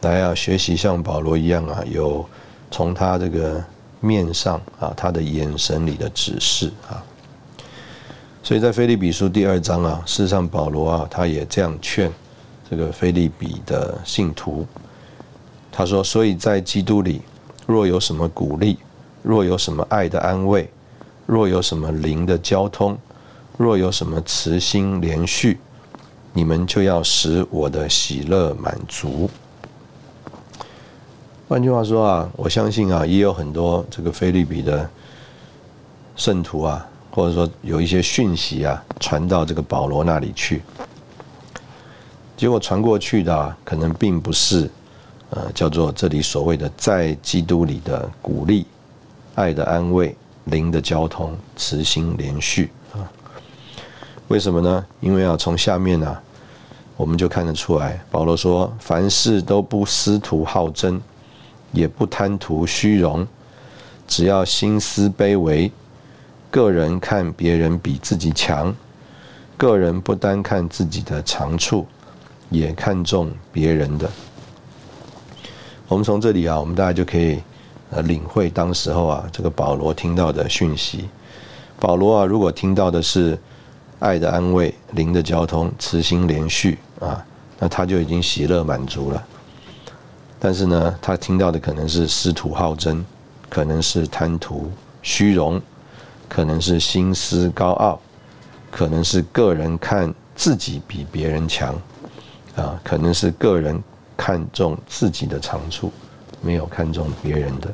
[0.02, 2.26] 来啊学习像保罗一样啊，有
[2.72, 3.64] 从他这个
[4.00, 7.04] 面上啊他的眼神里的指示啊。
[8.46, 12.14] 所以在菲利比书第二章啊，事实上保罗啊，他也这样劝
[12.70, 14.68] 这个菲利比的信徒。
[15.72, 17.24] 他说：“所以在基督里，
[17.66, 18.78] 若有什么鼓励，
[19.24, 20.70] 若有什么爱的安慰，
[21.26, 22.96] 若有什么灵的交通，
[23.58, 25.60] 若有什么慈心连续，
[26.32, 29.28] 你们就要使我的喜乐满足。”
[31.50, 34.88] 换句话说啊，我相信啊，也有很多这个菲利比的
[36.16, 36.88] 圣徒啊。
[37.16, 40.62] 或者说有一些讯息啊传到这个保罗那里去，
[42.36, 44.70] 结果传过去的可能并不是，
[45.30, 48.66] 呃，叫做这里所谓的在基督里的鼓励、
[49.34, 53.00] 爱的安慰、灵的交通、慈心连续啊。
[54.28, 54.86] 为什么呢？
[55.00, 56.18] 因为啊，从下面呢，
[56.98, 61.02] 我们就看得出来，保罗说：凡事都不思图好争，
[61.72, 63.26] 也不贪图虚荣，
[64.06, 65.72] 只要心思卑微。
[66.56, 68.74] 个人看别人比自己强，
[69.58, 71.86] 个人不单看自己的长处，
[72.50, 74.10] 也看重别人的。
[75.90, 77.42] 我们从这里啊，我们大家就可以
[77.90, 81.10] 呃领会当时候啊，这个保罗听到的讯息。
[81.78, 83.38] 保罗啊，如果听到的是
[84.00, 87.22] 爱的安慰、灵的交通、慈心连续啊，
[87.60, 89.22] 那他就已经喜乐满足了。
[90.40, 93.06] 但是呢，他听到的可能是师徒好争，
[93.50, 94.72] 可能是贪图
[95.02, 95.62] 虚荣。
[96.28, 98.00] 可能是心思高傲，
[98.72, 101.74] 可能是个人看自己比别人强，
[102.56, 103.82] 啊，可能是个人
[104.18, 105.92] 看重自己的长处，
[106.42, 107.74] 没有看重别人的，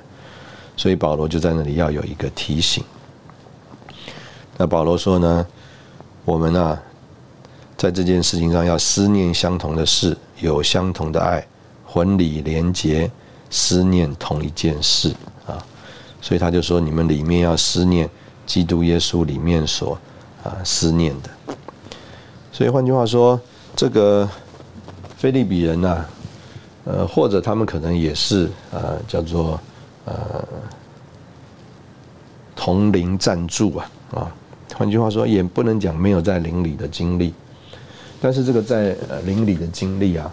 [0.77, 2.83] 所以保罗就在那里要有一个提醒。
[4.57, 5.47] 那保罗说呢，
[6.23, 6.79] 我们啊，
[7.77, 11.43] 在这件事情上要思念相同的事，有相同的爱，
[11.85, 13.09] 魂理连结，
[13.49, 15.11] 思念同一件事
[15.47, 15.57] 啊，
[16.21, 18.07] 所以他就说，你们里面要思念。
[18.51, 19.97] 基督耶稣里面所
[20.43, 21.29] 啊思念的，
[22.51, 23.39] 所以换句话说，
[23.77, 24.29] 这个
[25.15, 26.03] 菲利比人呐，
[26.83, 29.57] 呃，或者他们可能也是呃叫做
[30.03, 30.13] 呃
[32.53, 34.35] 同灵赞助啊啊，
[34.75, 37.33] 换句话说，也不能讲没有在灵里的经历，
[38.19, 40.29] 但是这个在呃灵里的经历啊，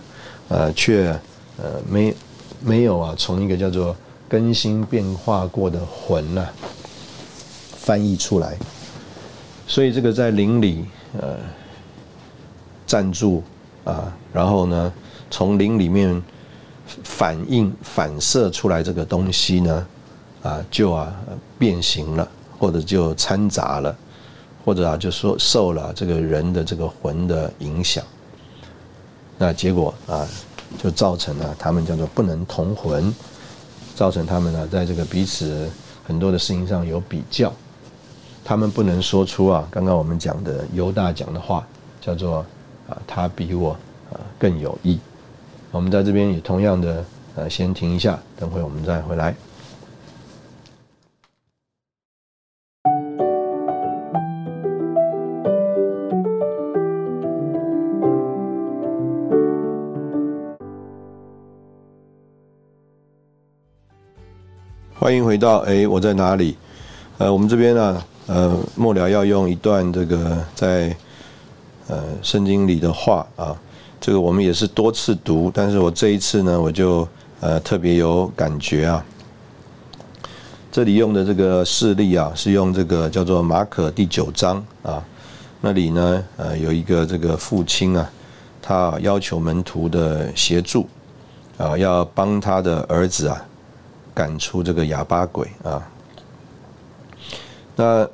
[0.48, 1.16] 呃，却
[1.56, 2.12] 呃没
[2.60, 3.94] 没有啊，从一个叫做
[4.28, 6.44] 更新变化过的魂呐
[7.88, 8.54] 翻译出来，
[9.66, 10.84] 所以这个在灵里
[11.18, 11.38] 呃
[12.86, 13.42] 暂住
[13.84, 14.92] 啊，然后呢，
[15.30, 16.22] 从灵里面
[17.02, 19.86] 反映反射出来这个东西呢。
[20.40, 21.12] 啊，就啊
[21.58, 22.26] 变形了，
[22.58, 23.94] 或者就掺杂了，
[24.64, 28.04] 或者啊就说受了这个人的这个魂的影响，
[29.36, 30.24] 那结果啊
[30.80, 33.12] 就造成了他们叫做不能同魂，
[33.96, 35.68] 造成他们呢在这个彼此
[36.06, 37.52] 很多的事情上有比较，
[38.48, 41.66] 他们不能说出啊刚刚我们讲的犹大讲的话，
[42.00, 42.38] 叫做
[42.88, 43.72] 啊他比我
[44.10, 44.98] 啊更有益。
[45.70, 47.04] 我们在这边也同样的
[47.36, 49.34] 呃先停一下，等会我们再回来。
[64.98, 66.56] 欢迎回到哎，我在哪里？
[67.18, 70.94] 呃，我们这边呢，呃，末了要用一段这个在
[71.88, 73.56] 呃圣经里的话啊，
[74.00, 77.08] 这个我们也是多次读，但是我这一次呢，我就
[77.40, 79.04] 呃特别有感觉啊。
[80.70, 85.02] 这里用的这个事例啊，是用这个叫做马可第九章啊，
[85.60, 88.08] 那里呢，呃，有一个这个父亲啊，
[88.62, 90.86] 他要求门徒的协助
[91.56, 93.44] 啊，要帮他的儿子啊。
[94.14, 95.80] 赶出这个哑巴鬼啊！
[97.76, 98.04] 那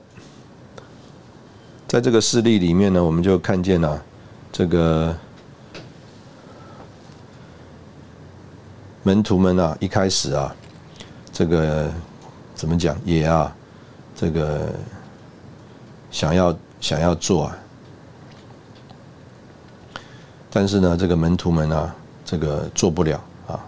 [1.95, 4.03] 在这个事例里面呢，我们就看见了
[4.51, 5.17] 这个
[9.05, 10.53] 门徒们啊，一开始啊，
[11.33, 11.89] 这个
[12.53, 13.55] 怎么讲也啊，
[14.13, 14.75] 这个
[16.11, 17.57] 想要想要做啊，
[20.51, 23.65] 但是呢，这个门徒们啊，这个做不了啊。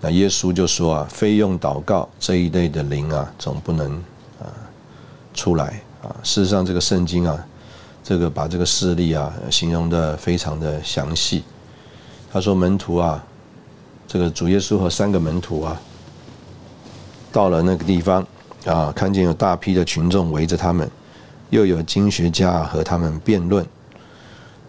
[0.00, 3.96] 那耶稣就说啊，非用祷告这一类的灵啊，总不能
[4.38, 4.46] 啊
[5.34, 6.14] 出来啊。
[6.22, 7.46] 事实上，这个圣经啊，
[8.04, 11.42] 这个把这个事例啊形容的非常的详细。
[12.32, 13.24] 他说门徒啊，
[14.06, 15.80] 这个主耶稣和三个门徒啊，
[17.30, 18.26] 到了那个地方
[18.66, 20.90] 啊，看见有大批的群众围着他们，
[21.50, 23.66] 又有经学家和他们辩论。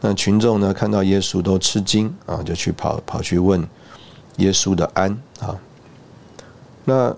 [0.01, 3.67] 那群众呢，看到耶稣都吃惊啊，就去跑跑去问。
[4.37, 5.55] 耶稣的安啊，
[6.85, 7.15] 那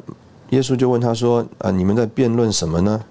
[0.50, 3.02] 耶稣就问他说：“啊，你们在辩论什么呢？”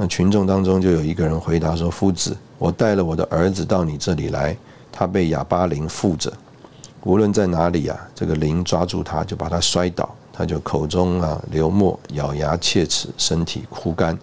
[0.00, 4.56] 那群众当中就有一个人回答说：“夫子，我带了我的儿子到你这里来，
[4.92, 6.32] 他被哑巴灵附着，
[7.02, 14.16] 无论在哪里啊，这个灵抓住他，就把他摔倒，他就口中啊流沫，咬牙切齿，身体枯干。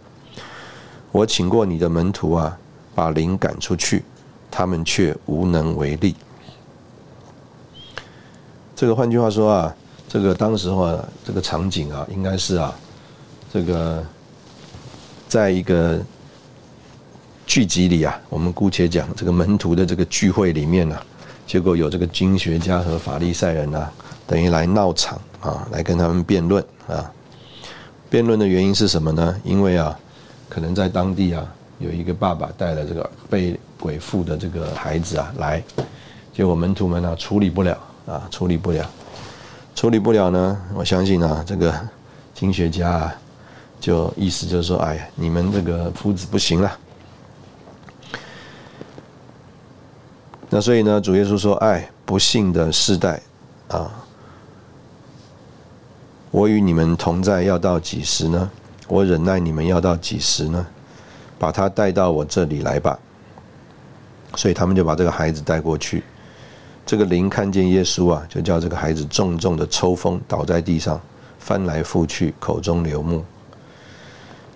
[1.11, 2.57] 我请过你的门徒啊，
[2.95, 4.05] 把灵赶出去，
[4.49, 6.15] 他们却无能为力。”
[8.77, 9.75] 这个换句话说啊，
[10.07, 12.73] 这个当时话这个场景啊，应该是啊，
[13.51, 14.01] 这个
[15.35, 15.99] 在一个
[17.45, 20.97] 聚集里啊，我们姑且讲这个门徒的这个聚会里面呢，
[21.45, 23.91] 结果有这个经学家和法利赛人啊，
[24.25, 27.11] 等于来闹场啊，来跟他们辩论啊。
[28.09, 29.35] 辩论的原因是什么呢？
[29.43, 29.99] 因为啊，
[30.47, 31.45] 可能在当地啊，
[31.79, 35.61] 有一个爸爸带了这个被鬼附的这个孩子啊来，
[36.33, 37.77] 结果门徒们呢处理不了。
[38.05, 38.89] 啊，处理不了，
[39.75, 40.57] 处理不了呢。
[40.73, 41.77] 我相信啊，这个
[42.33, 43.15] 经学家啊，
[43.79, 46.77] 就意思就是说，哎呀，你们这个夫子不行了。
[50.49, 53.19] 那所以呢，主耶稣说：“哎，不幸的世代
[53.67, 53.91] 啊，
[56.31, 58.49] 我与你们同在要到几时呢？
[58.87, 60.65] 我忍耐你们要到几时呢？
[61.37, 62.97] 把他带到我这里来吧。”
[64.37, 66.03] 所以他们就把这个孩子带过去。
[66.85, 71.01] 这个灵看见耶稣啊，就叫这个孩子重重的抽风，倒在地上，
[71.39, 73.25] 翻来覆去，口中流沫。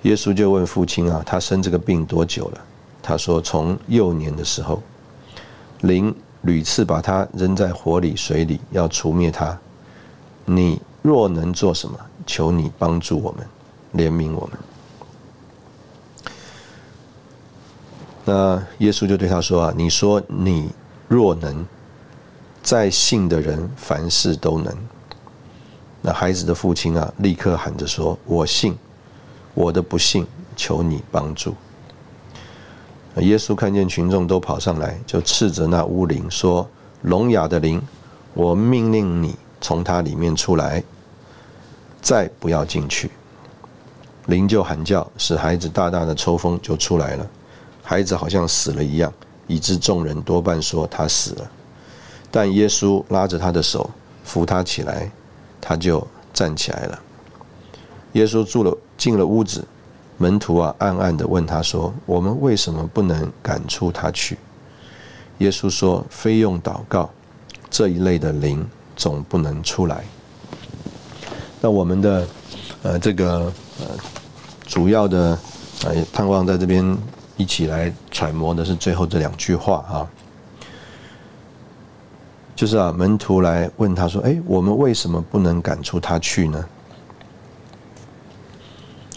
[0.03, 2.61] 耶稣就问父亲啊，他生这个病多久了？
[3.01, 4.81] 他说从幼年的时候，
[5.81, 9.57] 灵屡次把他扔在火里、水里，要除灭他。
[10.45, 13.47] 你若能做什么，求你帮助我们，
[13.95, 14.59] 怜悯我们。
[18.25, 20.69] 那耶稣就对他说啊，你说你
[21.07, 21.65] 若能。
[22.61, 24.77] 在信的人凡事都能。
[26.01, 28.77] 那孩子的父亲啊，立刻喊着说：“我信，
[29.59, 31.53] 我的不幸，求你帮助。”
[33.19, 36.65] 耶稣看见群众都跑上来，就斥责那巫灵说
[37.03, 37.81] ：“聋哑的灵，
[38.33, 40.81] 我命令你从他里面出来，
[42.01, 43.11] 再不要进去。”
[44.27, 47.27] 灵就喊叫，使孩子大大的抽风就出来了，
[47.83, 49.11] 孩子好像死了一样，
[49.47, 51.51] 以致众人多半说他死了。
[52.31, 53.89] 但耶稣拉着他的手，
[54.23, 55.11] 扶他起来，
[55.59, 56.99] 他就站起来了。
[58.13, 59.63] 耶稣住了进了屋子，
[60.17, 64.37] 门徒啊暗暗的问他说：“我们为什么不能赶出他去？”
[65.37, 67.09] 耶稣说：“非用祷告，
[67.69, 70.03] 这一类的灵总不能出来。”
[71.61, 72.27] 那我们的
[72.83, 73.85] 呃这个呃
[74.65, 75.37] 主要的
[75.85, 76.97] 呃盼望在这边
[77.37, 80.07] 一起来揣摩的是最后这两句话啊。
[82.55, 86.65] 就是啊，门徒来问他说：“哎，我们为什么不能赶出他去呢？”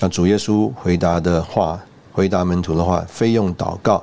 [0.03, 1.81] 那主耶稣回答的话，
[2.13, 4.03] 回答门徒的话：“非用祷告，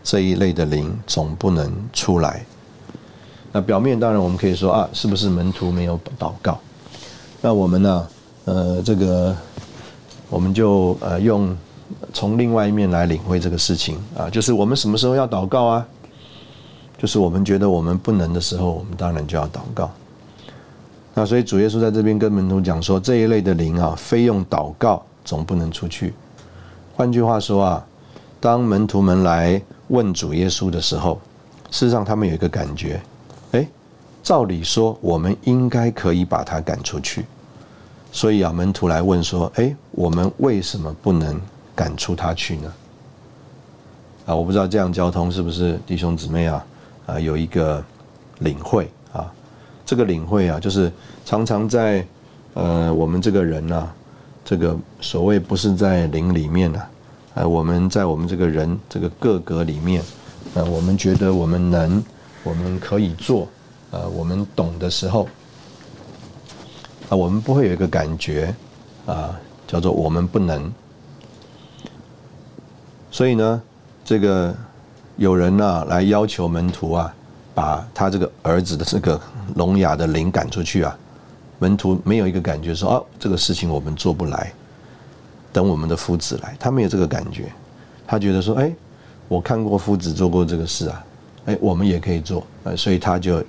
[0.00, 2.46] 这一类的灵总不能出来。”
[3.50, 6.56] 那表面当然我们可以说啊，是不是门徒没有祷告？
[7.42, 8.06] 那我们呢？
[8.44, 9.36] 呃，这个
[10.28, 11.56] 我们就呃用
[12.12, 15.84] 从另外一面来领会这个事情啊，就是我们什么时候要祷告啊？
[16.96, 19.90] 就是我们觉得我们不能的时候，我们当然就要祷告。
[21.12, 26.14] 那所以主耶稣在这边跟门徒讲说，这一类的灵啊，非用祷告总不能出去。
[26.94, 27.86] 换句话说啊，
[28.40, 31.20] 当门徒们来问主耶稣的时候，
[31.70, 33.00] 事实上他们有一个感觉，
[33.52, 33.66] 哎，
[34.22, 37.24] 照理说我们应该可以把他赶出去。
[38.12, 41.40] 所以啊，门徒来问说，哎，我们为什么不能
[41.74, 42.72] 赶出他去呢？
[44.26, 46.66] 啊，我不知道这样交通是不是弟兄姊妹啊？
[47.06, 47.82] 啊，有一个
[48.40, 49.32] 领会啊，
[49.86, 50.92] 这个领会啊，就是
[51.24, 52.04] 常常在
[52.54, 53.90] 呃，我们这个人呢，
[54.50, 56.82] 这个所谓不是在灵里面呢，
[57.34, 60.02] 呃，我们在我们这个人这个个格里面，
[60.54, 62.02] 呃，我们觉得我们能，
[62.42, 63.46] 我们可以做，
[63.92, 65.28] 呃，我们懂的时候，
[67.08, 68.52] 啊，我们不会有一个感觉
[69.06, 69.38] 啊，
[69.68, 70.68] 叫做我们不能，
[73.12, 73.62] 所以呢，
[74.04, 74.52] 这个。
[75.16, 77.14] 有人呢来要求门徒啊，
[77.54, 79.20] 把他这个儿子的这个
[79.54, 80.98] 聋哑的灵赶出去啊。
[81.60, 84.50] 门徒没有一个感觉说哦，这个事情我们做不来，
[85.52, 87.52] 等我们的夫子来，他没有这个感觉。
[88.06, 88.74] 他觉得说，哎，
[89.28, 91.04] 我看过夫子做过这个事啊，
[91.44, 93.44] 哎，我们也可以做，呃，所以他就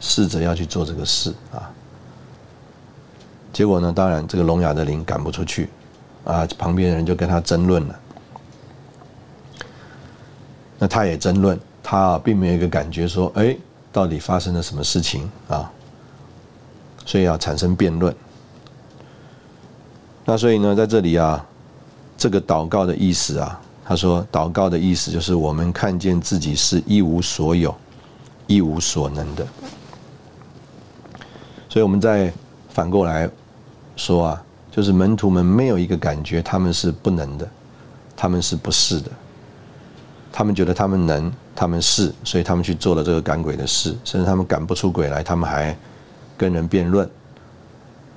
[0.00, 1.68] 试着要去做这个事啊。
[3.52, 5.68] 结果呢，当然这个聋哑的灵赶不出去，
[6.24, 8.00] 啊，旁边的人就跟他争论了。
[10.78, 13.56] 那他也争论，他并没有一个感觉说，哎，
[13.90, 15.68] 到底发生了什么事情啊？
[17.08, 18.14] 所以要产生辩论。
[20.26, 21.42] 那所以呢，在这里啊，
[22.18, 27.74] 这个祷告的意思啊，他说，祷告的意思就是我们看见自己是一无所有、
[28.46, 29.46] 一无所能的。
[31.66, 32.30] 所以我们再
[32.68, 33.26] 反过来
[33.96, 37.48] 说啊，就是门徒们没有一个感觉，他们是不能的，
[38.14, 39.10] 他们是不是的。
[40.30, 45.74] 他们觉得他们能，他们是，所以他们去做了这个赶鬼的事，甚至他们赶不出鬼来，他们还
[46.38, 47.10] 跟人辩论。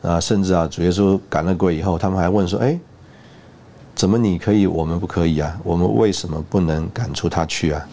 [0.03, 2.79] 啊，甚至啊，主耶稣赶了鬼以后，他们还问说：“哎，
[3.93, 5.59] 怎么你可以，我们不可以啊？
[5.63, 7.87] 我们为什么不能赶出他去啊？”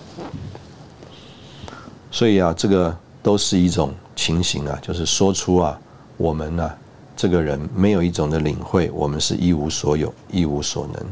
[2.10, 5.78] 所以啊，这个都是一种情形啊，就是说出啊，
[6.16, 6.70] 我们呢，
[7.14, 11.06] 这个人没有一种的领会，我们是一无所有，一无所能。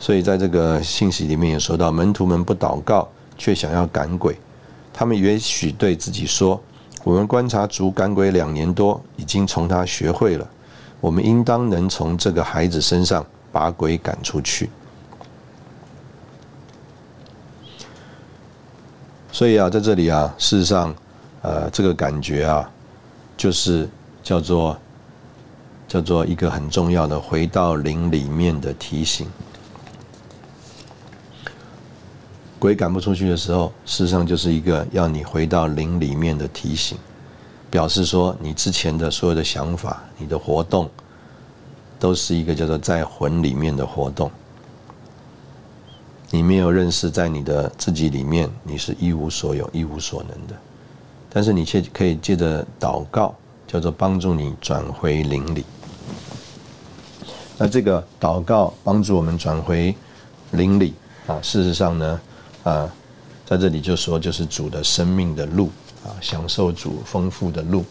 [0.00, 4.36] 所以在这个信息里面也说到，门徒们不祷告，却想要赶鬼。
[4.92, 6.60] 他们也许对自己说
[7.02, 10.46] ：“我们观察竹赶鬼两年多，已经从他学会了。
[11.00, 14.68] 我们应当能从这个孩子身上把鬼赶出去。”
[19.32, 20.94] 所以啊，在这里啊，事实上，
[21.40, 22.70] 呃，这个感觉啊，
[23.36, 23.88] 就是
[24.22, 24.76] 叫做
[25.88, 29.26] 叫做一个很重要的回到灵里面的提醒。
[32.60, 36.98] 鬼赶不出去的时候，事实上就是一个要你回到灵里面的提醒，
[37.70, 40.88] 表示说你之前的所有的想法、你的活动，
[41.98, 44.30] 都是一个叫做在魂里面的活动。
[46.30, 50.54] 你没有认识在你的自己里面，你是一无所有、一无所能的，
[51.30, 53.34] 但是你却可以借着祷告，
[53.66, 55.64] 叫做帮助你转回灵里。
[57.56, 59.94] 那这个祷告帮助我们转回
[60.50, 60.92] 灵里
[61.26, 62.20] 啊，事实上呢？
[62.62, 62.90] 啊，
[63.46, 65.70] 在这里就说，就是主的生命的路
[66.04, 67.84] 啊，享受主丰富的路。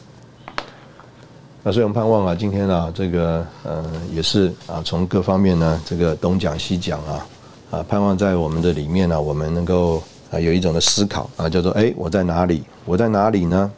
[1.61, 7.27] 那所以我们盼望啊，今天啊，这个呃，也是啊，从各方面呢，这个东讲西讲啊，
[7.71, 10.01] 啊，盼望在我们的里面呢，我们能够
[10.31, 12.63] 啊，有一种的思考啊，叫做哎，我在哪里？
[12.85, 13.71] 我在哪里呢？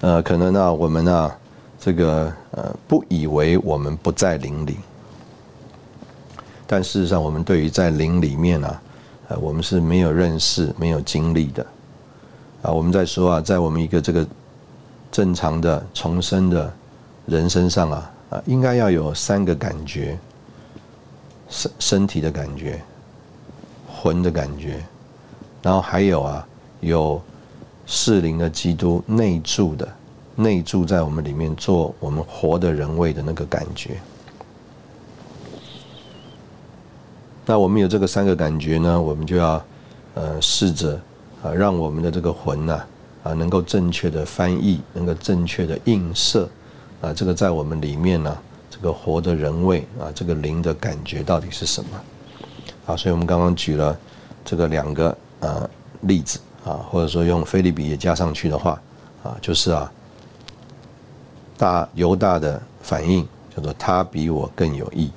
[0.00, 1.32] 呃，可能呢，我们呢，
[1.78, 4.76] 这个呃，不以为我们不在灵里，
[6.66, 8.80] 但事实上，我们对于在灵里面啊，
[9.28, 11.66] 呃，我们是没有认识、没有经历的。
[12.62, 14.26] 啊，我们在说啊，在我们一个这个
[15.10, 16.72] 正常的重生的
[17.26, 20.18] 人身上啊，啊，应该要有三个感觉：
[21.48, 22.80] 身身体的感觉、
[23.88, 24.82] 魂的感觉，
[25.62, 26.46] 然后还有啊，
[26.80, 27.20] 有
[27.84, 29.88] 适灵的基督内住的、
[30.34, 33.98] 内住在我们里面做我们活的人位的那个感觉。
[37.48, 39.64] 那我们有这个三个感觉呢，我们就要
[40.14, 41.00] 呃试着
[41.44, 42.84] 啊，让我们的这个魂呐
[43.22, 46.48] 啊能够正确的翻译，能够正确的映射
[47.00, 48.36] 啊，这个在我们里面呢，
[48.68, 51.90] 这个活的人位啊，这个灵的感觉到底是什么？
[52.86, 53.96] 啊，所以我们刚刚举了
[54.44, 55.70] 这个两个呃
[56.00, 58.80] 例子啊，或者说用菲利比也加上去的话
[59.22, 59.92] 啊，就是啊
[61.56, 63.24] 大犹大的反应
[63.54, 65.08] 叫做他比我更有益。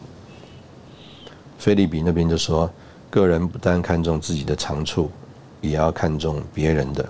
[1.59, 2.71] 菲利比那边就说，
[3.09, 5.11] 个人不单看重自己的长处，
[5.59, 7.05] 也要看重别人的。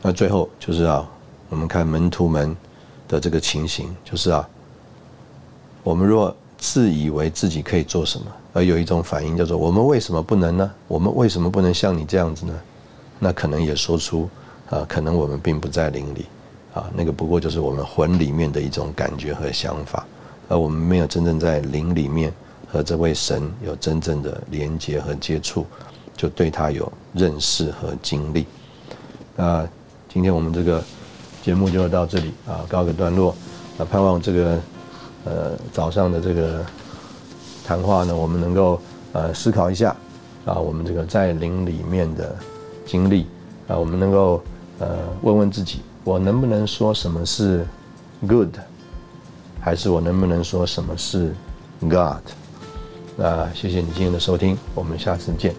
[0.00, 1.06] 那最后就是啊，
[1.48, 2.56] 我们看门徒们
[3.08, 4.48] 的这个情形，就是啊，
[5.82, 10.70] 我们若自以为自己可以做什么，而有一种反应叫做我们为什么不能呢？
[10.86, 12.54] 我们为什么不能像你这样子呢？
[13.18, 14.30] 那可能也说出
[14.70, 16.26] 啊，可能我们并不在灵里
[16.74, 20.06] 啊，那个不过就是我们魂里面的一种感觉和想法。
[20.52, 22.30] 而我们没有真正在灵里面
[22.70, 25.64] 和这位神有真正的连接和接触，
[26.14, 28.44] 就对他有认识和经历。
[29.34, 29.66] 那
[30.10, 30.84] 今天我们这个
[31.42, 33.34] 节目就到这里啊，告个段落。
[33.78, 34.60] 那盼望这个
[35.24, 36.62] 呃早上的这个
[37.64, 38.78] 谈话呢，我们能够
[39.12, 39.96] 呃思考一下
[40.44, 42.36] 啊，我们这个在灵里面的
[42.84, 43.26] 经历
[43.68, 44.42] 啊，我们能够
[44.80, 47.66] 呃问问自己，我能不能说什么是
[48.28, 48.54] good？
[49.64, 51.32] 还是我能不能说什么是
[51.82, 52.20] God？
[53.16, 55.54] 那谢谢你今天的收听，我们下次见。